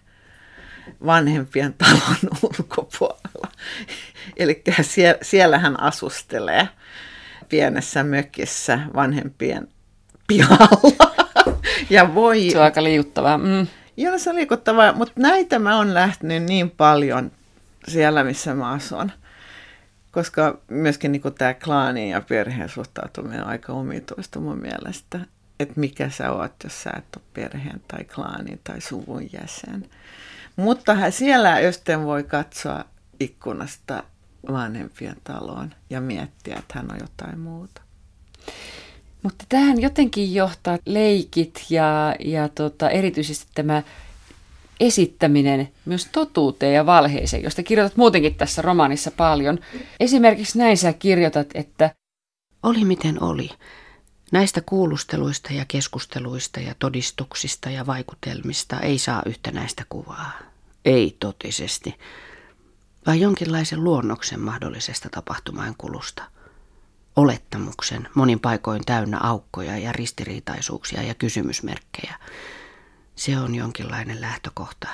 vanhempien 1.07 1.75
talon 1.75 2.17
ulkopuolella. 2.43 3.53
Eli 4.37 4.63
siellä, 4.83 5.19
siellä 5.23 5.59
hän 5.59 5.81
asustelee 5.81 6.69
pienessä 7.49 8.05
mökissä 8.05 8.81
vanhempien 8.95 9.69
pihalla. 10.27 10.69
ja 11.91 12.15
voi... 12.15 12.51
Se 12.51 12.59
on 12.59 12.65
aika 12.65 12.85
liikuttavaa. 12.85 13.39
Mm. 13.39 13.67
Joo, 13.99 14.19
se 14.19 14.31
on 14.31 14.37
liikuttavaa, 14.37 14.93
mutta 14.93 15.13
näitä 15.17 15.59
mä 15.59 15.77
oon 15.77 15.95
lähtenyt 15.95 16.43
niin 16.43 16.71
paljon 16.71 17.33
siellä, 17.89 18.25
missä 18.25 18.55
mä 18.55 18.71
asun. 18.71 19.13
Koska 20.11 20.59
myöskin 20.69 21.13
niin 21.13 21.23
tämä 21.39 21.55
klaani 21.55 22.11
ja 22.11 22.21
perheen 22.21 22.69
suhtautuminen 22.69 23.43
on 23.43 23.49
aika 23.49 23.73
omituista 23.73 24.41
mun 24.41 24.59
mielestä 24.59 25.21
että 25.61 25.81
mikä 25.81 26.11
sä 26.11 26.33
oot, 26.33 26.53
jos 26.65 26.83
sä 26.83 26.91
et 26.99 27.17
ole 27.17 27.25
perheen 27.35 27.81
tai 27.89 28.05
klaanin 28.05 28.61
tai 28.65 28.81
suvun 28.81 29.29
jäsen. 29.33 29.91
Mutta 30.57 31.11
siellä 31.11 31.55
Östen 31.55 32.05
voi 32.05 32.25
katsoa 32.25 32.85
ikkunasta 33.21 34.03
vanhempien 34.53 35.17
taloon 35.25 35.75
ja 35.91 36.01
miettiä, 36.01 36.57
että 36.57 36.75
hän 36.79 36.93
on 36.93 36.99
jotain 37.01 37.39
muuta. 37.39 37.83
Mutta 39.29 39.45
tähän 39.49 39.81
jotenkin 39.81 40.35
johtaa 40.35 40.79
leikit 40.87 41.65
ja, 41.71 42.17
ja 42.25 42.49
tota, 42.49 42.91
erityisesti 42.91 43.47
tämä 43.55 43.83
esittäminen 44.81 45.69
myös 45.85 46.09
totuuteen 46.13 46.75
ja 46.75 46.87
valheeseen, 46.87 47.43
josta 47.43 47.63
kirjoitat 47.63 47.97
muutenkin 47.97 48.35
tässä 48.35 48.63
romaanissa 48.63 49.11
paljon. 49.11 49.59
Esimerkiksi 50.01 50.59
näin 50.59 50.77
sä 50.77 50.93
kirjoitat, 50.93 51.47
että 51.55 51.91
oli 52.63 52.85
miten 52.85 53.23
oli. 53.23 53.51
Näistä 54.33 54.61
kuulusteluista 54.61 55.53
ja 55.53 55.65
keskusteluista 55.69 56.61
ja 56.61 56.75
todistuksista 56.79 57.71
ja 57.71 57.87
vaikutelmista 57.87 58.81
ei 58.81 58.99
saa 58.99 59.23
yhtenäistä 59.27 59.85
kuvaa. 59.89 60.33
Ei 60.85 61.17
totisesti, 61.21 61.95
vaan 63.07 63.21
jonkinlaisen 63.21 63.85
luonnoksen 63.85 64.41
mahdollisesta 64.41 65.09
tapahtumaan 65.11 65.75
kulusta. 65.79 66.23
Olettamuksen, 67.19 68.09
monin 68.15 68.41
paikoin 68.41 68.85
täynnä 68.87 69.19
aukkoja 69.19 69.79
ja 69.79 69.93
ristiriitaisuuksia 69.93 71.03
ja 71.03 71.15
kysymysmerkkejä. 71.15 72.15
Se 73.17 73.39
on 73.39 73.55
jonkinlainen 73.55 74.21
lähtökohta. 74.21 74.89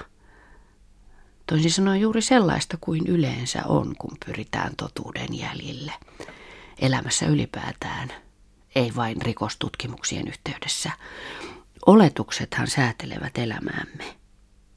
Toisin 1.46 1.70
sanoen 1.70 2.00
juuri 2.00 2.22
sellaista 2.22 2.76
kuin 2.80 3.06
yleensä 3.06 3.62
on, 3.66 3.94
kun 3.98 4.16
pyritään 4.26 4.72
totuuden 4.76 5.38
jäljille. 5.38 5.92
Elämässä 6.78 7.26
ylipäätään– 7.26 8.12
ei 8.74 8.92
vain 8.96 9.22
rikostutkimuksien 9.22 10.28
yhteydessä. 10.28 10.90
Oletuksethan 11.86 12.66
säätelevät 12.66 13.38
elämäämme, 13.38 14.16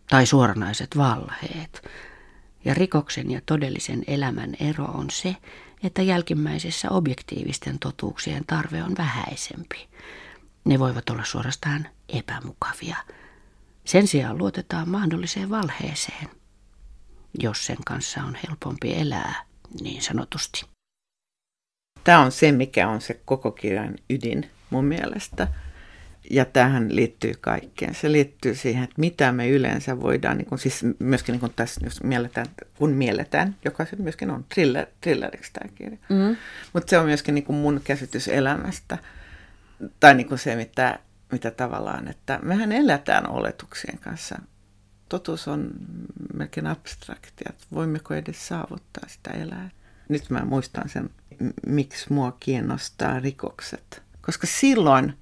tai 0.10 0.26
suoranaiset 0.26 0.98
valheet. 0.98 1.90
Ja 2.66 2.74
rikoksen 2.74 3.32
ja 3.32 3.42
todellisen 3.46 4.04
elämän 4.08 4.56
ero 4.60 4.86
on 4.86 5.10
se, 5.10 5.36
että 5.84 6.02
jälkimmäisessä 6.02 6.90
objektiivisten 6.90 7.80
totuuksien 7.80 8.44
tarve 8.48 8.84
on 8.84 8.96
vähäisempi. 8.98 9.90
Ne 10.66 10.80
voivat 10.80 11.10
olla 11.10 11.24
suorastaan 11.24 11.88
epämukavia. 12.10 12.98
Sen 13.86 14.08
sijaan 14.08 14.38
luotetaan 14.38 14.90
mahdolliseen 14.90 15.50
valheeseen, 15.50 16.30
jos 17.40 17.66
sen 17.66 17.78
kanssa 17.86 18.24
on 18.24 18.38
helpompi 18.48 18.94
elää, 18.94 19.46
niin 19.82 20.02
sanotusti. 20.02 20.66
Tämä 22.04 22.20
on 22.20 22.32
se, 22.32 22.52
mikä 22.52 22.90
on 22.90 23.02
se 23.02 23.22
koko 23.26 23.52
kirjan 23.52 23.96
ydin 24.10 24.50
mun 24.70 24.86
mielestä. 24.86 25.48
Ja 26.32 26.46
tähän 26.46 26.96
liittyy 26.96 27.34
kaikkeen. 27.42 27.96
Se 27.96 28.12
liittyy 28.12 28.56
siihen, 28.56 28.84
että 28.84 28.96
mitä 28.98 29.32
me 29.32 29.50
yleensä 29.50 30.02
voidaan, 30.02 30.38
niin 30.38 30.46
kuin, 30.46 30.60
siis 30.60 30.86
myöskin 31.00 31.34
niin 31.34 31.40
kuin 31.40 31.54
tässä, 31.56 31.82
jos 31.84 32.04
mielletään, 32.04 32.48
kun 32.78 32.92
mielletään, 32.92 33.56
joka 33.66 33.86
se 33.86 33.96
myöskin 33.96 34.32
on 34.32 34.46
thriller, 34.54 34.86
thrilleriksi 35.02 35.54
tämä 35.54 35.72
kirja. 35.76 35.98
Mm. 36.10 36.36
Mutta 36.74 36.90
se 36.90 36.98
on 36.98 37.06
myöskin 37.06 37.36
niin 37.36 37.46
kuin 37.46 37.58
mun 37.58 37.82
käsitys 37.84 38.28
elämästä. 38.28 38.98
Tai 40.00 40.14
niin 40.14 40.28
kuin 40.28 40.40
se, 40.40 40.56
mitä, 40.56 41.00
mitä 41.32 41.52
tavallaan, 41.52 42.08
että 42.08 42.40
mehän 42.44 42.72
eletään 42.72 43.30
oletuksien 43.30 44.00
kanssa. 44.00 44.42
Totuus 45.10 45.48
on 45.48 45.70
melkein 46.34 46.68
abstraktia, 46.68 47.48
että 47.50 47.66
voimmeko 47.74 48.14
edes 48.14 48.48
saavuttaa 48.48 49.04
sitä 49.08 49.32
elää. 49.32 49.70
Nyt 50.10 50.30
mä 50.30 50.46
muistan 50.46 50.90
sen 50.90 51.10
miksi 51.68 52.14
mua 52.14 52.38
kiinnostaa 52.40 53.20
rikokset. 53.20 54.04
Koska 54.22 54.48
silloin 54.48 55.14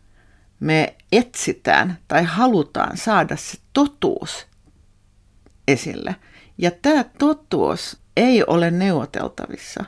me 0.59 0.95
etsitään 1.11 1.97
tai 2.07 2.23
halutaan 2.23 2.97
saada 2.97 3.35
se 3.35 3.57
totuus 3.73 4.47
esille. 5.67 6.15
Ja 6.57 6.71
tämä 6.71 7.03
totuus 7.03 7.97
ei 8.17 8.43
ole 8.47 8.71
neuvoteltavissa. 8.71 9.85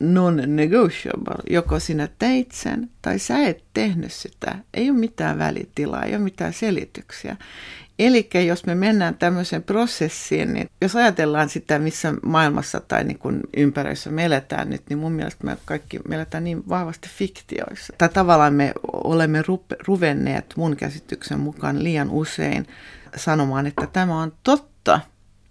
Non-negotiable. 0.00 1.34
Joko 1.50 1.80
sinä 1.80 2.08
teit 2.18 2.52
sen 2.52 2.90
tai 3.02 3.18
sä 3.18 3.38
et 3.38 3.64
tehnyt 3.74 4.12
sitä. 4.12 4.58
Ei 4.74 4.90
ole 4.90 4.98
mitään 4.98 5.38
välitilaa, 5.38 6.02
ei 6.02 6.14
ole 6.14 6.24
mitään 6.24 6.52
selityksiä. 6.52 7.36
Eli 7.98 8.28
jos 8.46 8.66
me 8.66 8.74
mennään 8.74 9.14
tämmöiseen 9.14 9.62
prosessiin, 9.62 10.52
niin 10.52 10.70
jos 10.80 10.96
ajatellaan 10.96 11.48
sitä, 11.48 11.78
missä 11.78 12.14
maailmassa 12.22 12.80
tai 12.80 13.04
niin 13.04 13.18
kuin 13.18 13.40
ympäröissä 13.56 14.10
me 14.10 14.24
eletään 14.24 14.70
nyt, 14.70 14.82
niin 14.88 14.98
mun 14.98 15.12
mielestä 15.12 15.44
me 15.44 15.56
kaikki 15.64 16.00
me 16.08 16.14
eletään 16.14 16.44
niin 16.44 16.68
vahvasti 16.68 17.08
fiktioissa. 17.08 17.92
Tai 17.98 18.08
tavallaan 18.08 18.54
me 18.54 18.72
olemme 18.92 19.42
ruvenneet 19.86 20.54
mun 20.56 20.76
käsityksen 20.76 21.40
mukaan 21.40 21.84
liian 21.84 22.10
usein 22.10 22.66
sanomaan, 23.16 23.66
että 23.66 23.86
tämä 23.86 24.22
on 24.22 24.32
totta, 24.42 25.00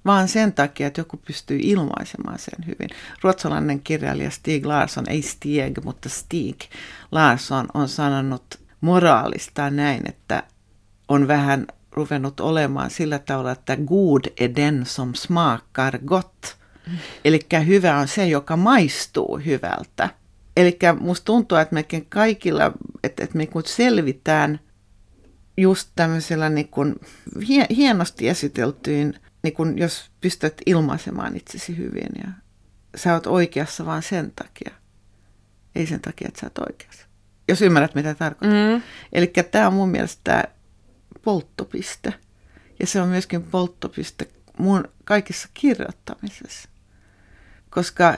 vaan 0.06 0.28
sen 0.28 0.54
takia, 0.54 0.88
että 0.88 1.02
joku 1.02 1.18
pystyy 1.18 1.60
ilmaisemaan 1.62 2.40
sen 2.40 2.66
hyvin. 2.66 2.90
Ruotsalainen 3.22 3.80
kirjailija 3.80 4.32
Stig 4.32 4.66
Larsson, 4.66 5.10
ei 5.10 5.22
Stieg, 5.22 5.78
mutta 5.84 6.10
Stig 6.10 6.62
Larsson 7.12 7.68
on 7.74 7.90
sanonut 7.90 8.60
moraalista 8.82 9.70
näin, 9.70 10.02
että 10.10 10.44
on 11.08 11.28
vähän 11.28 11.68
ruvennut 11.94 12.40
olemaan 12.40 12.90
sillä 12.90 13.20
tavalla, 13.20 13.52
että 13.52 13.78
good 13.78 14.26
är 14.38 14.56
den 14.56 14.86
som 14.86 15.16
smakar 15.16 16.00
gott. 16.06 16.46
Mm. 16.88 16.98
Eli 17.26 17.40
hyvä 17.68 17.98
on 17.98 18.08
se, 18.08 18.28
joka 18.28 18.58
maistuu 18.58 19.38
hyvältä. 19.46 20.10
Eli 20.58 20.78
musta 21.00 21.26
tuntuu, 21.26 21.58
että 21.58 21.74
mekin 21.74 22.06
kaikilla, 22.10 22.72
että, 23.04 23.24
että 23.24 23.38
me 23.38 23.48
selvitään 23.66 24.60
just 25.58 25.90
tämmöisellä 25.96 26.50
niin 26.50 26.68
kuin 26.68 26.96
hienosti 27.70 28.30
esiteltyyn, 28.30 29.20
niin 29.44 29.54
kuin 29.54 29.78
jos 29.78 30.12
pystyt 30.22 30.54
ilmaisemaan 30.66 31.36
itsesi 31.36 31.78
hyvin 31.78 32.10
ja 32.24 32.32
sä 32.96 33.14
oot 33.14 33.28
oikeassa 33.28 33.86
vaan 33.86 34.04
sen 34.04 34.32
takia. 34.36 34.72
Ei 35.76 35.86
sen 35.86 36.02
takia, 36.02 36.28
että 36.28 36.40
sä 36.40 36.46
oot 36.46 36.70
oikeassa. 36.70 37.06
Jos 37.48 37.62
ymmärrät, 37.62 37.96
mitä 37.96 38.16
tarkoitan. 38.16 38.74
Mm. 38.74 38.82
Eli 39.14 39.34
tämä 39.52 39.68
on 39.68 39.74
mun 39.74 39.90
mielestä 39.90 40.44
polttopiste. 41.24 42.14
Ja 42.80 42.88
se 42.88 43.02
on 43.02 43.08
myöskin 43.08 43.44
polttopiste 43.44 44.28
mun 44.58 44.84
kaikissa 45.06 45.48
kirjoittamisessa. 45.54 46.70
Koska 47.70 48.16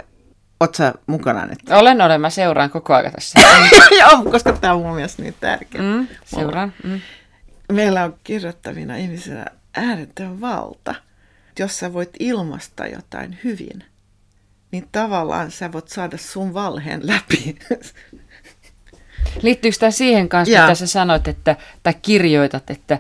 Oot 0.60 0.76
sä 0.76 0.94
mukana 1.08 1.46
nyt? 1.46 1.60
Olen, 1.70 2.02
olen. 2.02 2.22
Mä 2.22 2.30
seuraan 2.30 2.70
koko 2.70 2.94
ajan 2.94 3.12
tässä. 3.12 3.40
Joo, 4.00 4.32
koska 4.32 4.54
tämä 4.54 4.74
on 4.74 4.82
mun 4.82 4.96
mielestä 4.96 5.22
niin 5.22 5.36
tärkeä. 5.40 5.82
Mm, 5.82 6.08
seuraan. 6.26 6.74
Mm. 6.84 7.02
Meillä 7.72 8.04
on 8.04 8.20
kirjoittavina 8.24 8.96
ihmisinä 8.96 9.46
ääretön 9.76 10.42
valta. 10.42 10.96
Jos 11.60 11.80
sä 11.80 11.94
voit 11.94 12.10
ilmaista 12.20 12.88
jotain 12.88 13.40
hyvin, 13.44 13.84
niin 14.72 14.88
tavallaan 14.92 15.52
sä 15.52 15.72
voit 15.72 15.88
saada 15.88 16.18
sun 16.18 16.54
valheen 16.54 17.08
läpi. 17.08 17.60
Liittyykö 19.42 19.78
tämä 19.80 19.92
siihen 19.92 20.30
kanssa, 20.30 20.54
ja. 20.54 20.62
mitä 20.62 20.76
sä 20.76 20.88
sanoit, 20.88 21.28
että, 21.28 21.56
tai 21.84 21.94
kirjoitat, 22.02 22.70
että 22.70 23.00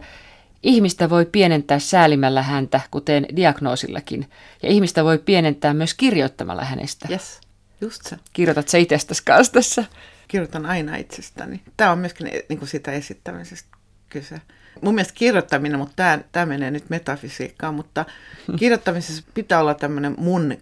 Ihmistä 0.65 1.09
voi 1.09 1.25
pienentää 1.25 1.79
säälimällä 1.79 2.43
häntä, 2.43 2.81
kuten 2.91 3.25
diagnoosillakin, 3.35 4.29
ja 4.63 4.69
ihmistä 4.69 5.03
voi 5.03 5.17
pienentää 5.17 5.73
myös 5.73 5.93
kirjoittamalla 5.93 6.63
hänestä. 6.63 7.07
Yes, 7.11 7.41
just 7.81 8.05
se. 8.05 8.17
Kirjoitat 8.33 8.67
sä 8.67 8.77
itsestäsi 8.77 9.21
kanssa 9.25 9.53
tässä? 9.53 9.83
Kirjoitan 10.27 10.65
aina 10.65 10.95
itsestäni. 10.95 11.61
Tämä 11.77 11.91
on 11.91 11.97
myöskin 11.97 12.31
niin 12.49 12.59
kuin 12.59 12.69
sitä 12.69 12.91
esittämisestä 12.91 13.69
kyse. 14.09 14.41
Mun 14.81 14.95
mielestä 14.95 15.13
kirjoittaminen, 15.17 15.79
mutta 15.79 15.95
tämä, 15.95 16.19
tämä 16.31 16.45
menee 16.45 16.71
nyt 16.71 16.89
metafysiikkaan, 16.89 17.73
mutta 17.73 18.05
kirjoittamisessa 18.59 19.23
pitää 19.33 19.59
olla 19.59 19.73
tämmöinen 19.73 20.15
mun 20.17 20.57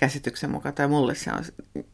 käsityksen 0.00 0.50
mukaan, 0.50 0.74
tai 0.74 0.88
mulle 0.88 1.14
se 1.14 1.32
on 1.32 1.44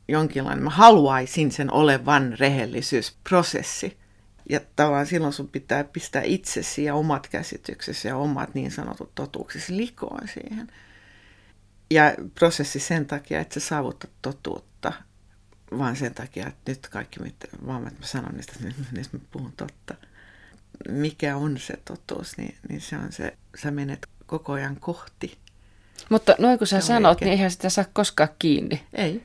jonkinlainen, 0.09 0.65
mä 0.65 0.71
haluaisin 0.71 1.53
sen 1.53 1.73
olevan 1.73 2.37
rehellisyysprosessi. 2.39 3.99
Ja 4.51 4.61
tavallaan 4.77 5.07
silloin 5.07 5.33
sun 5.33 5.49
pitää 5.49 5.85
pistää 5.85 6.23
itsesi 6.23 6.85
ja 6.85 6.95
omat 6.95 7.29
käsityksesi 7.29 8.09
ja 8.09 8.17
omat 8.17 8.55
niin 8.55 8.71
sanotut 8.71 9.15
totuuksesi 9.15 9.77
likoon 9.77 10.29
siihen. 10.29 10.67
Ja 11.91 12.15
prosessi 12.35 12.81
sen 12.81 13.07
takia, 13.07 13.41
että 13.41 13.61
sä 13.61 13.67
saavutat 13.69 14.11
totuutta, 14.23 14.93
vaan 15.79 15.97
sen 15.97 16.15
takia, 16.15 16.47
että 16.47 16.73
nyt 16.73 16.89
kaikki, 16.89 17.21
mitä, 17.21 17.49
vaan 17.67 17.83
mä 17.83 17.91
sanon 18.01 18.35
niistä, 18.35 18.53
niin 18.63 19.07
mä 19.13 19.19
puhun 19.31 19.53
totta. 19.57 19.95
Mikä 20.89 21.37
on 21.37 21.59
se 21.59 21.75
totuus, 21.85 22.37
niin, 22.37 22.57
niin 22.69 22.81
se 22.81 22.97
on 22.97 23.13
se, 23.13 23.37
sä 23.63 23.71
menet 23.71 24.07
koko 24.27 24.53
ajan 24.53 24.77
kohti. 24.81 25.39
Mutta 26.09 26.35
noin 26.39 26.59
kun 26.59 26.67
sä 26.67 26.81
sanot, 26.81 27.21
niin 27.21 27.31
eihän 27.31 27.51
sitä 27.51 27.69
saa 27.69 27.85
koskaan 27.93 28.29
kiinni. 28.39 28.83
Ei, 28.93 29.23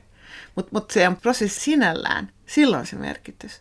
mutta 0.54 0.70
mut 0.72 0.90
se 0.90 1.08
on 1.08 1.16
prosessi 1.16 1.60
sinällään, 1.60 2.30
silloin 2.46 2.86
se 2.86 2.96
merkitys 2.96 3.60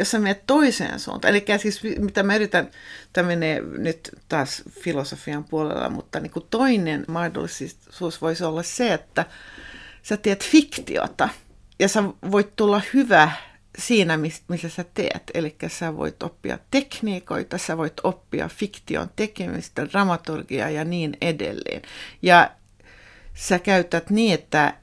jos 0.00 0.10
sä 0.10 0.18
menet 0.18 0.46
toiseen 0.46 1.00
suuntaan. 1.00 1.34
Eli 1.34 1.44
siis 1.58 1.82
mitä 1.98 2.22
mä 2.22 2.36
yritän, 2.36 2.70
tämä 3.12 3.28
menee 3.28 3.60
nyt 3.60 4.10
taas 4.28 4.62
filosofian 4.70 5.44
puolella, 5.44 5.88
mutta 5.88 6.20
niin 6.20 6.30
kuin 6.30 6.46
toinen 6.50 7.04
mahdollisuus 7.08 8.22
voisi 8.22 8.44
olla 8.44 8.62
se, 8.62 8.92
että 8.92 9.26
sä 10.02 10.16
teet 10.16 10.44
fiktiota 10.44 11.28
ja 11.78 11.88
sä 11.88 12.04
voit 12.30 12.56
tulla 12.56 12.80
hyvä 12.94 13.30
siinä, 13.78 14.16
missä 14.48 14.68
sä 14.68 14.84
teet. 14.94 15.22
Eli 15.34 15.56
sä 15.68 15.96
voit 15.96 16.22
oppia 16.22 16.58
tekniikoita, 16.70 17.58
sä 17.58 17.76
voit 17.76 18.00
oppia 18.04 18.48
fiktion 18.48 19.10
tekemistä, 19.16 19.86
dramaturgiaa 19.86 20.70
ja 20.70 20.84
niin 20.84 21.16
edelleen. 21.20 21.82
Ja 22.22 22.50
sä 23.34 23.58
käytät 23.58 24.06
että 24.32 24.74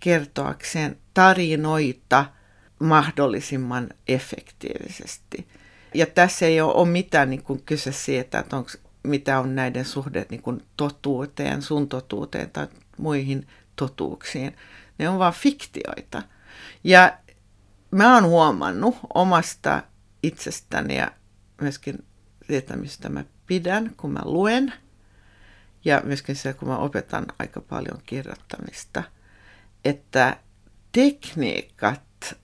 kertoakseen 0.00 0.98
tarinoita– 1.14 2.24
mahdollisimman 2.78 3.88
efektiivisesti. 4.08 5.46
Ja 5.94 6.06
tässä 6.06 6.46
ei 6.46 6.60
ole 6.60 6.88
mitään 6.88 7.30
niin 7.30 7.42
kuin 7.42 7.62
kyse 7.66 7.92
siitä, 7.92 8.38
että 8.38 8.56
onko, 8.56 8.70
mitä 9.02 9.40
on 9.40 9.54
näiden 9.54 9.84
suhde 9.84 10.26
niin 10.30 10.42
kuin 10.42 10.62
totuuteen, 10.76 11.62
sun 11.62 11.88
totuuteen 11.88 12.50
tai 12.50 12.66
muihin 12.98 13.46
totuuksiin. 13.76 14.56
Ne 14.98 15.08
on 15.08 15.18
vain 15.18 15.34
fiktioita. 15.34 16.22
Ja 16.84 17.18
mä 17.94 18.14
oon 18.14 18.26
huomannut 18.26 18.96
omasta 19.14 19.82
itsestäni 20.22 20.96
ja 20.96 21.10
myöskin 21.60 22.04
siitä, 22.46 22.76
mistä 22.76 23.08
mä 23.08 23.24
pidän, 23.46 23.92
kun 23.96 24.10
mä 24.10 24.20
luen. 24.24 24.72
Ja 25.84 26.00
myöskin 26.04 26.36
se, 26.36 26.52
kun 26.52 26.68
mä 26.68 26.78
opetan 26.78 27.26
aika 27.38 27.60
paljon 27.60 27.98
kirjoittamista, 28.06 29.02
että 29.84 30.36
tekniikat 30.92 32.34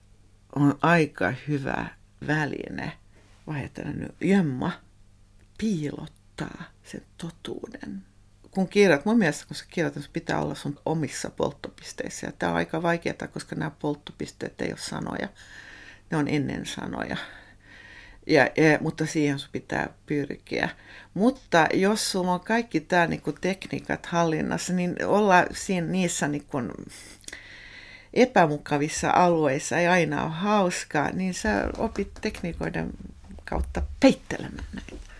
on 0.55 0.77
aika 0.81 1.33
hyvä 1.47 1.85
väline, 2.27 2.97
vaihdetaan 3.47 3.99
nyt, 3.99 4.15
jemma, 4.21 4.71
piilottaa 5.57 6.63
sen 6.83 7.01
totuuden. 7.17 8.03
Kun 8.51 8.67
kirjoitat, 8.69 9.05
mun 9.05 9.17
mielestä 9.17 9.45
kun 9.47 9.55
sä 9.55 9.65
kirjoitat, 9.69 10.09
pitää 10.13 10.41
olla 10.41 10.55
sun 10.55 10.79
omissa 10.85 11.29
polttopisteissä. 11.29 12.27
Ja 12.27 12.31
tämä 12.39 12.51
on 12.51 12.57
aika 12.57 12.81
vaikeaa, 12.81 13.27
koska 13.33 13.55
nämä 13.55 13.71
polttopisteet 13.79 14.61
ei 14.61 14.69
ole 14.69 14.77
sanoja. 14.77 15.27
Ne 16.11 16.17
on 16.17 16.27
ennen 16.27 16.65
sanoja. 16.65 17.17
Ja, 18.27 18.43
ja, 18.43 18.77
mutta 18.81 19.05
siihen 19.05 19.39
sun 19.39 19.49
pitää 19.51 19.89
pyrkiä. 20.05 20.69
Mutta 21.13 21.67
jos 21.73 22.11
sulla 22.11 22.33
on 22.33 22.39
kaikki 22.39 22.79
tämä 22.79 23.07
niin 23.07 23.21
tekniikat 23.41 24.05
hallinnassa, 24.05 24.73
niin 24.73 25.05
olla 25.05 25.45
siinä, 25.51 25.87
niissä 25.87 26.27
niin 26.27 26.45
kuin, 26.45 26.71
epämukavissa 28.13 29.11
alueissa 29.11 29.77
ei 29.77 29.87
aina 29.87 30.23
ole 30.23 30.31
hauskaa, 30.31 31.11
niin 31.11 31.33
sä 31.33 31.69
opit 31.77 32.11
tekniikoiden 32.21 32.91
kautta 33.45 33.81
peittelemään 33.99 34.67
näitä. 34.73 35.10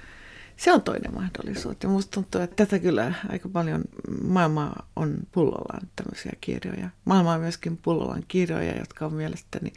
Se 0.62 0.74
on 0.74 0.82
toinen 0.82 1.14
mahdollisuus. 1.16 1.76
Ja 1.84 1.90
musta 1.90 2.12
tuntuu, 2.12 2.42
että 2.42 2.66
tätä 2.66 2.80
kyllä 2.80 3.14
aika 3.30 3.50
paljon 3.50 3.82
maailma 4.24 4.76
on 4.96 5.18
pullollaan 5.32 5.88
tämmöisiä 5.96 6.32
kirjoja. 6.42 6.90
Maailma 7.06 7.34
on 7.34 7.42
myöskin 7.42 7.78
pullollaan 7.78 8.24
kirjoja, 8.28 8.78
jotka 8.78 9.06
on 9.06 9.14
mielestäni 9.14 9.74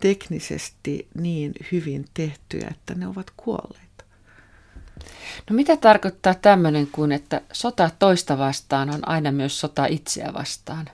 teknisesti 0.00 1.08
niin 1.14 1.52
hyvin 1.72 2.04
tehtyjä, 2.14 2.68
että 2.70 2.94
ne 2.94 3.06
ovat 3.06 3.32
kuolleita. 3.36 4.04
No 5.50 5.56
mitä 5.56 5.76
tarkoittaa 5.76 6.34
tämmöinen 6.34 6.86
kuin, 6.86 7.12
että 7.12 7.40
sota 7.52 7.90
toista 7.98 8.38
vastaan 8.38 8.90
on 8.90 9.08
aina 9.08 9.32
myös 9.32 9.60
sota 9.60 9.86
itseä 9.86 10.30
vastaan? 10.34 10.86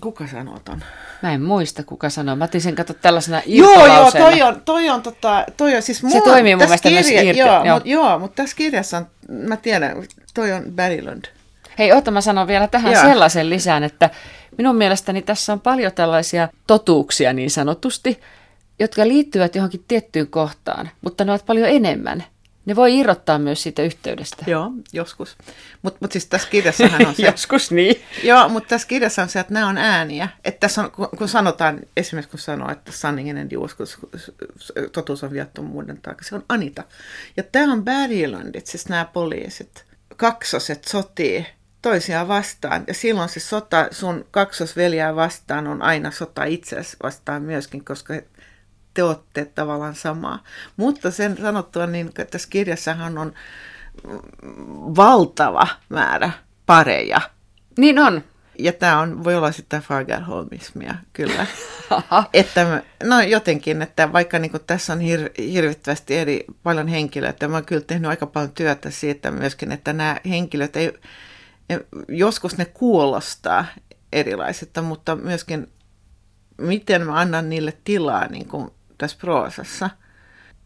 Kuka 0.00 0.26
sanoo 0.26 0.58
ton? 0.64 0.82
Mä 1.22 1.32
en 1.32 1.42
muista, 1.42 1.82
kuka 1.82 2.10
sanoo. 2.10 2.36
Mä 2.36 2.44
otin 2.44 2.60
sen 2.60 2.74
katso 2.74 2.94
tällaisena 2.94 3.42
Joo, 3.46 3.86
joo, 3.86 4.10
toi 4.10 4.42
on, 4.42 4.62
toi 4.64 4.88
on, 4.88 5.02
tota, 5.02 5.44
toi 5.56 5.76
on 5.76 5.82
siis 5.82 6.02
mulla, 6.02 6.16
Se 6.16 6.20
toimii 6.24 6.56
mun 6.56 6.64
mielestä 6.64 6.88
kirja, 6.88 7.02
myös 7.02 7.26
irti. 7.26 7.38
Joo, 7.38 7.64
joo. 7.64 7.74
Mut, 7.74 7.86
joo, 7.86 8.18
mutta 8.18 8.42
tässä 8.42 8.56
kirjassa 8.56 8.96
on, 8.96 9.06
mä 9.28 9.56
tiedän, 9.56 9.96
toi 10.34 10.52
on 10.52 10.62
Berglund. 10.70 11.24
Hei, 11.78 11.92
oota 11.92 12.10
mä 12.10 12.20
sanon 12.20 12.46
vielä 12.46 12.68
tähän 12.68 12.92
joo. 12.92 13.02
sellaisen 13.02 13.50
lisään, 13.50 13.84
että 13.84 14.10
minun 14.58 14.76
mielestäni 14.76 15.22
tässä 15.22 15.52
on 15.52 15.60
paljon 15.60 15.92
tällaisia 15.92 16.48
totuuksia 16.66 17.32
niin 17.32 17.50
sanotusti, 17.50 18.20
jotka 18.78 19.08
liittyvät 19.08 19.54
johonkin 19.54 19.84
tiettyyn 19.88 20.26
kohtaan, 20.26 20.90
mutta 21.00 21.24
ne 21.24 21.32
ovat 21.32 21.46
paljon 21.46 21.68
enemmän. 21.68 22.24
Ne 22.66 22.76
voi 22.76 22.98
irrottaa 22.98 23.38
myös 23.38 23.62
siitä 23.62 23.82
yhteydestä. 23.82 24.44
Joo, 24.46 24.72
joskus. 24.92 25.36
Mutta 25.82 25.98
mut 26.00 26.12
siis 26.12 26.26
tässä 26.26 26.48
kirjassahan 26.48 27.06
on 27.06 27.14
se... 27.16 27.22
joskus 27.22 27.70
niin. 27.70 28.02
Joo, 28.22 28.48
mutta 28.48 28.68
tässä 28.68 28.88
kirjassa 28.88 29.22
on 29.22 29.28
se, 29.28 29.40
että 29.40 29.54
nämä 29.54 29.68
on 29.68 29.78
ääniä. 29.78 30.28
Että 30.44 30.60
tässä 30.60 30.82
on, 30.82 30.90
kun, 30.90 31.08
kun 31.18 31.28
sanotaan, 31.28 31.80
esimerkiksi 31.96 32.30
kun 32.30 32.38
sanoo, 32.38 32.70
että 32.70 32.92
sanningen 32.92 33.36
en 33.36 33.48
joskus, 33.50 33.98
totuus 34.92 35.24
on 35.24 35.30
viattomuuden 35.30 35.98
taakka, 36.02 36.24
se 36.24 36.34
on 36.34 36.44
Anita. 36.48 36.84
Ja 37.36 37.42
tämä 37.42 37.72
on 37.72 37.84
Berglundit, 37.84 38.66
siis 38.66 38.88
nämä 38.88 39.04
poliisit. 39.04 39.84
Kaksoset 40.16 40.84
sotii 40.84 41.46
toisiaan 41.82 42.28
vastaan. 42.28 42.84
Ja 42.86 42.94
silloin 42.94 43.28
se 43.28 43.40
sota 43.40 43.88
sun 43.90 44.26
kaksosveljää 44.30 45.16
vastaan 45.16 45.66
on 45.66 45.82
aina 45.82 46.10
sota 46.10 46.44
itseäsi 46.44 46.96
vastaan 47.02 47.42
myöskin, 47.42 47.84
koska 47.84 48.14
te 48.94 49.02
olette 49.02 49.44
tavallaan 49.44 49.94
samaa. 49.94 50.42
Mutta 50.76 51.10
sen 51.10 51.36
sanottua, 51.36 51.86
niin 51.86 52.12
tässä 52.30 52.48
kirjassahan 52.50 53.18
on 53.18 53.32
valtava 54.96 55.66
määrä 55.88 56.30
pareja. 56.66 57.20
Niin 57.78 57.98
on. 57.98 58.22
Ja 58.58 58.72
tämä 58.72 59.00
on, 59.00 59.24
voi 59.24 59.36
olla 59.36 59.52
sitä 59.52 59.80
Fagerholmismia, 59.80 60.94
kyllä. 61.12 61.46
että 62.32 62.82
no 63.02 63.20
jotenkin, 63.20 63.82
että 63.82 64.12
vaikka 64.12 64.38
niin 64.38 64.52
tässä 64.66 64.92
on 64.92 65.00
hir, 65.00 65.30
hirvittävästi 65.38 66.16
eri 66.16 66.44
paljon 66.62 66.88
henkilöitä, 66.88 67.48
mä 67.48 67.56
oon 67.56 67.64
kyllä 67.64 67.82
tehnyt 67.86 68.10
aika 68.10 68.26
paljon 68.26 68.52
työtä 68.52 68.90
siitä 68.90 69.30
myöskin, 69.30 69.72
että 69.72 69.92
nämä 69.92 70.16
henkilöt 70.28 70.76
ei, 70.76 70.92
joskus 72.08 72.58
ne 72.58 72.64
kuulostaa 72.64 73.64
erilaisilta, 74.12 74.82
mutta 74.82 75.16
myöskin 75.16 75.68
miten 76.58 77.06
mä 77.06 77.18
annan 77.18 77.48
niille 77.48 77.72
tilaa 77.84 78.26
niin 78.26 78.48
kuin 78.48 78.70
tässä 78.98 79.16
proosassa, 79.20 79.90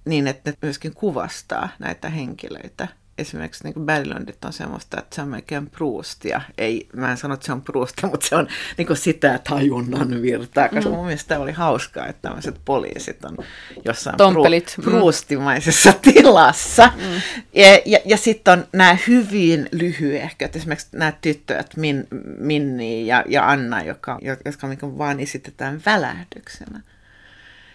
niin 0.05 0.27
että 0.27 0.51
ne 0.51 0.57
myöskin 0.63 0.95
kuvastaa 0.95 1.69
näitä 1.79 2.09
henkilöitä. 2.09 2.89
Esimerkiksi 3.19 3.65
niin 3.65 3.87
Berglundit 3.87 4.45
on 4.45 4.53
semmoista, 4.53 4.99
että 4.99 5.15
se 5.17 5.23
on 5.23 5.29
melkein 5.29 5.71
Proustia. 5.71 6.41
Ei, 6.59 6.89
mä 6.93 7.11
en 7.11 7.17
sano, 7.17 7.35
että 7.35 7.47
se 7.47 7.53
on 7.53 7.63
Pruusta, 7.63 8.07
mutta 8.07 8.27
se 8.29 8.37
on 8.37 8.49
niin 8.77 8.87
kuin 8.87 8.97
sitä 8.97 9.41
tajunnan 9.49 10.23
virtaa, 10.23 10.69
koska 10.69 10.91
mm. 10.91 10.97
mun 10.97 11.07
mielestä 11.07 11.39
oli 11.39 11.53
hauskaa, 11.53 12.07
että 12.07 12.23
tämmöiset 12.23 12.61
poliisit 12.65 13.25
on 13.25 13.37
jossain 13.85 14.17
Tompelit. 14.17 14.77
Pru- 14.81 14.85
mm. 14.85 14.91
pruustimaisessa 14.91 15.93
tilassa. 16.13 16.93
Mm. 16.97 17.21
Ja, 17.55 17.81
ja, 17.85 17.99
ja 18.05 18.17
sitten 18.17 18.53
on 18.53 18.67
nämä 18.73 18.97
hyvin 19.07 19.69
lyhyehköt, 19.73 20.57
esimerkiksi 20.57 20.89
nämä 20.93 21.13
tyttöt, 21.21 21.77
Min, 21.77 22.09
Minni 22.39 23.07
ja, 23.07 23.25
ja 23.29 23.51
Anna, 23.51 23.83
joka, 23.83 24.19
jotka 24.45 24.69
niin 24.69 24.99
vaan 24.99 25.21
esitetään 25.21 25.83
välähdyksenä 25.87 26.81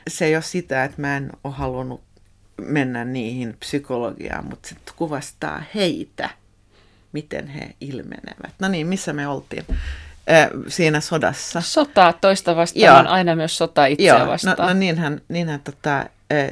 se 0.07 0.25
ei 0.25 0.35
ole 0.35 0.43
sitä, 0.43 0.83
että 0.83 1.01
mä 1.01 1.17
en 1.17 1.29
ole 1.43 1.53
halunnut 1.53 2.01
mennä 2.61 3.05
niihin 3.05 3.55
psykologiaan, 3.59 4.45
mutta 4.45 4.69
se 4.69 4.75
kuvastaa 4.95 5.63
heitä, 5.75 6.29
miten 7.11 7.47
he 7.47 7.75
ilmenevät. 7.81 8.53
No 8.59 8.67
niin, 8.67 8.87
missä 8.87 9.13
me 9.13 9.27
oltiin? 9.27 9.65
siinä 10.67 10.99
sodassa. 10.99 11.61
Sotaa 11.61 12.13
toista 12.13 12.55
vastaan 12.55 12.85
Joo. 12.85 12.97
on 12.97 13.07
aina 13.07 13.35
myös 13.35 13.57
sota 13.57 13.85
itseä 13.85 14.17
Joo. 14.17 14.27
vastaan. 14.27 14.55
No, 14.59 14.67
no 14.67 14.73
niinhän, 14.73 15.21
niinhän 15.27 15.59
tota, 15.59 16.05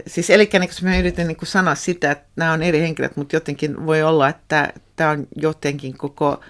siis 0.07 0.29
eli 0.29 0.49
niin 0.53 0.69
mä 0.81 0.97
yritin 0.97 1.27
niin 1.27 1.37
sanoa 1.43 1.75
sitä, 1.75 2.11
että 2.11 2.25
nämä 2.35 2.53
on 2.53 2.63
eri 2.63 2.81
henkilöt, 2.81 3.15
mutta 3.15 3.35
jotenkin 3.35 3.85
voi 3.85 4.03
olla, 4.03 4.29
että 4.29 4.73
tämä 4.95 5.09
on 5.09 5.27
jotenkin 5.35 5.97
koko, 5.97 6.41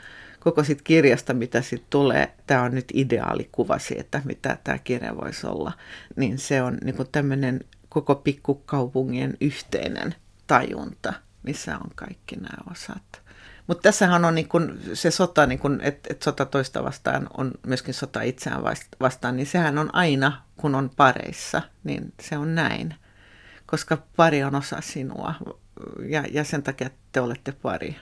koko 0.43 0.63
sit 0.63 0.81
kirjasta, 0.81 1.33
mitä 1.33 1.61
sitten 1.61 1.87
tulee. 1.89 2.33
Tämä 2.47 2.61
on 2.61 2.75
nyt 2.75 2.91
ideaalikuva 2.93 3.79
siitä, 3.79 4.21
mitä 4.25 4.57
tämä 4.63 4.77
kirja 4.77 5.17
voisi 5.17 5.47
olla. 5.47 5.71
Niin 6.15 6.37
se 6.37 6.61
on 6.61 6.77
niin 6.83 6.95
tämmöinen 7.11 7.59
koko 7.89 8.15
pikkukaupungin 8.15 9.37
yhteinen 9.41 10.15
tajunta, 10.47 11.13
missä 11.43 11.77
on 11.77 11.91
kaikki 11.95 12.35
nämä 12.35 12.71
osat. 12.71 13.21
Mutta 13.67 13.81
tässähän 13.81 14.25
on 14.25 14.35
niin 14.35 14.47
kun 14.47 14.79
se 14.93 15.11
sota, 15.11 15.45
niin 15.45 15.81
että 15.81 16.09
et 16.11 16.21
sota 16.21 16.45
toista 16.45 16.83
vastaan 16.83 17.27
on 17.37 17.51
myöskin 17.67 17.93
sota 17.93 18.21
itseään 18.21 18.63
vastaan, 18.99 19.37
niin 19.37 19.47
sehän 19.47 19.77
on 19.77 19.95
aina, 19.95 20.41
kun 20.57 20.75
on 20.75 20.89
pareissa, 20.97 21.61
niin 21.83 22.13
se 22.21 22.37
on 22.37 22.55
näin. 22.55 22.95
Koska 23.65 23.97
pari 24.15 24.43
on 24.43 24.55
osa 24.55 24.81
sinua 24.81 25.33
ja, 26.09 26.23
ja 26.31 26.43
sen 26.43 26.63
takia 26.63 26.89
te 27.11 27.21
olette 27.21 27.51
pari. 27.51 27.95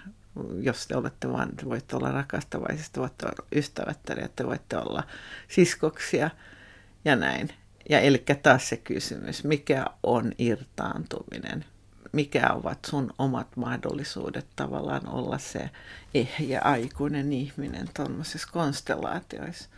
Jos 0.62 0.88
te 0.88 0.98
olette 0.98 1.32
vaan, 1.32 1.56
te 1.56 1.66
voitte 1.66 1.96
olla 1.96 2.12
rakastavaisia, 2.12 2.86
te 2.94 3.00
voitte 3.00 3.26
olla 3.26 3.48
ystävättäriä, 3.56 4.30
te 4.36 4.46
voitte 4.46 4.78
olla 4.78 5.04
siskoksia 5.48 6.30
ja 7.06 7.16
näin. 7.16 7.50
Ja 7.90 8.00
eli 8.00 8.24
taas 8.44 8.70
se 8.70 8.78
kysymys, 8.78 9.44
mikä 9.44 9.86
on 10.04 10.32
irtaantuminen? 10.38 11.66
mikä 12.12 12.54
ovat 12.54 12.80
sun 12.86 13.14
omat 13.18 13.48
mahdollisuudet 13.56 14.46
tavallaan 14.56 15.08
olla 15.08 15.38
se 15.38 15.70
ehjä 16.14 16.62
aikuinen 16.64 17.34
ihminen 17.34 17.90
tuollaisissa 17.96 18.48
konstellaatioissa. 18.52 19.70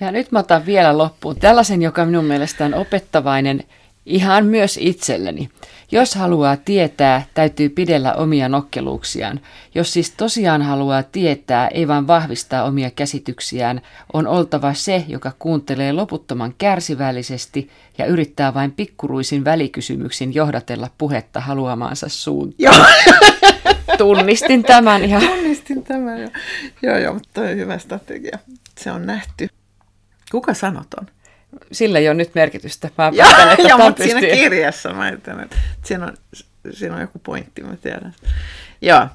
Ja 0.00 0.12
nyt 0.12 0.32
mä 0.32 0.38
otan 0.38 0.66
vielä 0.66 0.98
loppuun 0.98 1.36
tällaisen, 1.36 1.82
joka 1.82 2.04
minun 2.04 2.24
mielestä 2.24 2.64
on 2.64 2.74
opettavainen 2.74 3.64
ihan 4.06 4.46
myös 4.46 4.78
itselleni. 4.82 5.48
Jos 5.92 6.14
haluaa 6.14 6.56
tietää, 6.56 7.26
täytyy 7.34 7.68
pidellä 7.68 8.12
omia 8.14 8.48
nokkeluuksiaan. 8.48 9.40
Jos 9.74 9.92
siis 9.92 10.10
tosiaan 10.10 10.62
haluaa 10.62 11.02
tietää, 11.02 11.68
ei 11.68 11.88
vain 11.88 12.06
vahvistaa 12.06 12.64
omia 12.64 12.90
käsityksiään, 12.90 13.80
on 14.12 14.26
oltava 14.26 14.74
se, 14.74 15.04
joka 15.08 15.32
kuuntelee 15.38 15.92
loputtoman 15.92 16.54
kärsivällisesti 16.58 17.70
ja 17.98 18.06
yrittää 18.06 18.54
vain 18.54 18.72
pikkuruisin 18.72 19.44
välikysymyksin 19.44 20.34
johdatella 20.34 20.90
puhetta 20.98 21.40
haluamaansa 21.40 22.08
suuntaan. 22.08 22.54
Joo. 22.58 22.86
Tunnistin 23.98 24.62
tämän 24.62 25.04
ihan. 25.04 25.22
Tunnistin 25.22 25.82
tämän, 25.82 26.20
joo. 26.20 26.30
Joo, 26.82 26.98
joo, 26.98 27.14
mutta 27.14 27.40
hyvä 27.40 27.78
strategia. 27.78 28.38
Se 28.78 28.92
on 28.92 29.06
nähty. 29.06 29.48
Kuka 30.30 30.54
sanoton? 30.54 31.06
Sillä 31.72 31.98
ei 31.98 32.08
ole 32.08 32.14
nyt 32.14 32.34
merkitystä. 32.34 32.90
Mä 32.98 33.10
ja, 33.14 33.24
päätän, 33.24 33.52
että 33.52 33.68
ja, 33.68 33.78
mutta 33.78 34.04
pystyy. 34.04 34.20
siinä 34.20 34.34
kirjassa 34.34 34.92
mä 34.92 35.02
ajattelen, 35.02 35.40
että 35.44 35.56
siinä 35.84 36.06
on, 36.06 36.16
siinä 36.70 36.94
on 36.94 37.00
joku 37.00 37.18
pointti, 37.18 37.62
mä 37.62 37.76
tiedän. 37.76 38.14
Joo. 38.82 39.06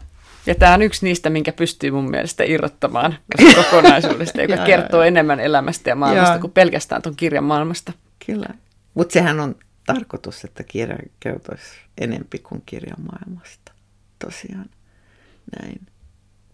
Ja 0.46 0.56
tämä 0.56 0.74
on 0.74 0.82
yksi 0.82 1.06
niistä, 1.06 1.30
minkä 1.30 1.52
pystyy 1.52 1.92
mun 1.92 2.10
mielestä 2.10 2.44
irrottamaan 2.44 3.18
kokonaisuudesta, 3.56 4.42
joka 4.42 4.54
ja, 4.54 4.66
kertoo 4.66 5.02
ja, 5.02 5.08
enemmän 5.08 5.40
elämästä 5.40 5.90
ja 5.90 5.96
maailmasta 5.96 6.36
ja. 6.36 6.40
kuin 6.40 6.52
pelkästään 6.52 7.02
tuon 7.02 7.16
kirjan 7.16 7.44
maailmasta. 7.44 7.94
Kyllä. 8.26 8.50
Mutta 8.94 9.14
sehän 9.14 9.40
on 9.40 9.56
tarkoitus, 9.86 10.44
että 10.44 10.64
kirja 10.64 10.98
kertoisi 11.20 11.70
enempi 12.02 12.40
kuin 12.40 12.64
kirjan 12.66 13.02
maailmasta. 13.12 13.72
Tosiaan 14.26 14.70
näin. 15.62 15.82